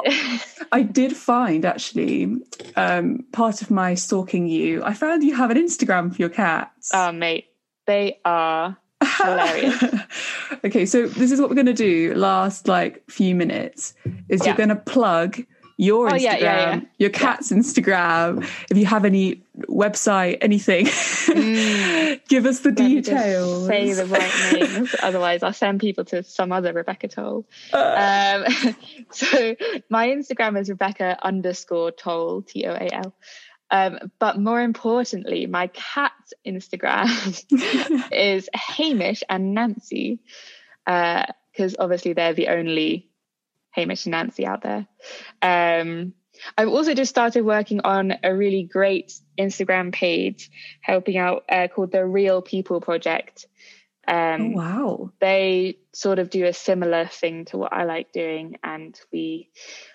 [0.71, 2.37] I did find actually
[2.75, 4.83] um, part of my stalking you.
[4.83, 6.91] I found you have an Instagram for your cats.
[6.93, 7.47] Oh, mate,
[7.85, 8.77] they are
[9.17, 9.83] Hilarious.
[10.65, 13.93] okay, so this is what we're going to do last like few minutes
[14.29, 14.47] is yeah.
[14.47, 15.43] you're going to plug
[15.77, 18.43] your oh, Instagram, yeah, yeah, your cat's Instagram.
[18.69, 22.19] If you have any website, anything, mm.
[22.27, 23.67] give us the Let details.
[23.67, 27.45] say the right names, otherwise I'll send people to some other Rebecca Toal.
[27.71, 28.43] Uh.
[28.47, 28.75] Um,
[29.11, 29.55] so
[29.89, 33.13] my Instagram is Rebecca underscore Toal T O A L.
[33.69, 40.19] Um, but more importantly, my cat's Instagram is Hamish and Nancy,
[40.85, 43.09] because uh, obviously they're the only
[43.71, 44.87] Hamish and Nancy out there.
[45.41, 46.13] Um,
[46.57, 50.49] I've also just started working on a really great Instagram page
[50.81, 53.47] helping out uh, called the Real People Project.
[54.07, 55.11] Um, oh, wow.
[55.19, 58.57] They sort of do a similar thing to what I like doing.
[58.63, 59.49] And we,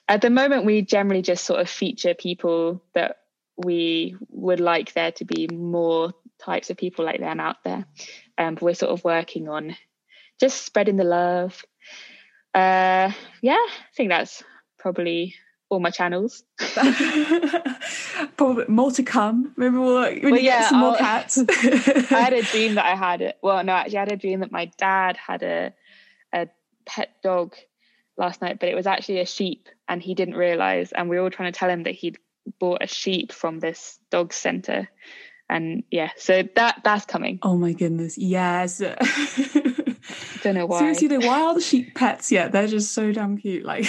[0.07, 3.22] at the moment, we generally just sort of feature people that
[3.57, 7.85] we would like there to be more types of people like them out there.
[8.39, 9.77] Um, but we're sort of working on
[10.41, 11.65] just spreading the love.
[12.55, 14.43] Uh, yeah, I think that's
[14.79, 15.35] probably
[15.73, 16.45] all my channels.
[18.37, 19.53] Probably more to come.
[19.57, 21.39] Maybe we'll, when well, you yeah, get some I'll, more cats.
[21.49, 23.39] I had a dream that I had it.
[23.43, 25.73] Well, no, actually, I had a dream that my dad had a
[26.33, 26.49] a
[26.85, 27.55] pet dog
[28.19, 30.93] last night, but it was actually a sheep, and he didn't realize.
[30.93, 32.19] And we were all trying to tell him that he'd
[32.59, 34.88] bought a sheep from this dog center,
[35.49, 37.38] and yeah, so that that's coming.
[37.43, 38.78] Oh my goodness, yes.
[40.43, 40.80] Don't know why.
[40.80, 42.32] Seriously, though, why are the sheep pets?
[42.32, 43.64] Yeah, they're just so damn cute.
[43.64, 43.86] Like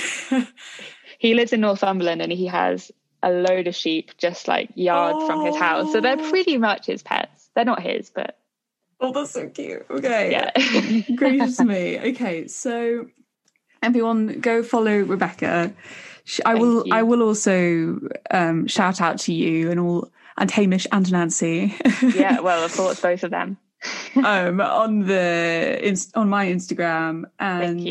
[1.19, 2.91] he lives in Northumberland and he has
[3.23, 5.27] a load of sheep just like yards oh.
[5.27, 5.91] from his house.
[5.91, 7.49] So they're pretty much his pets.
[7.55, 8.37] They're not his, but
[9.03, 9.85] Oh, that's so cute.
[9.89, 10.31] Okay.
[10.31, 10.51] Yeah.
[11.15, 11.99] Gracious me.
[11.99, 13.07] Okay, so
[13.81, 15.73] everyone go follow Rebecca.
[16.45, 16.85] I will.
[16.91, 17.99] I will also
[18.31, 21.75] um, shout out to you and all and Hamish and Nancy.
[22.01, 23.57] yeah, well, of course, both of them.
[24.15, 27.81] um, on the on my Instagram and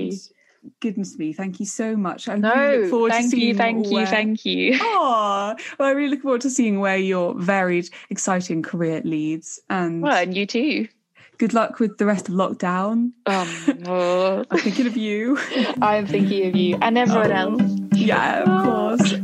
[0.81, 2.29] goodness me, thank you so much.
[2.29, 4.01] I no, really look forward thank to seeing you, thank where...
[4.01, 4.79] you, thank you.
[4.81, 9.61] Oh, well, I really look forward to seeing where your varied, exciting career leads.
[9.69, 10.89] And well, and you too.
[11.39, 13.13] Good luck with the rest of lockdown.
[13.27, 14.45] Um, oh.
[14.51, 15.39] I'm thinking of you.
[15.83, 17.37] I'm thinking of you and everyone oh.
[17.37, 17.82] else.
[18.03, 19.22] Yeah, of course.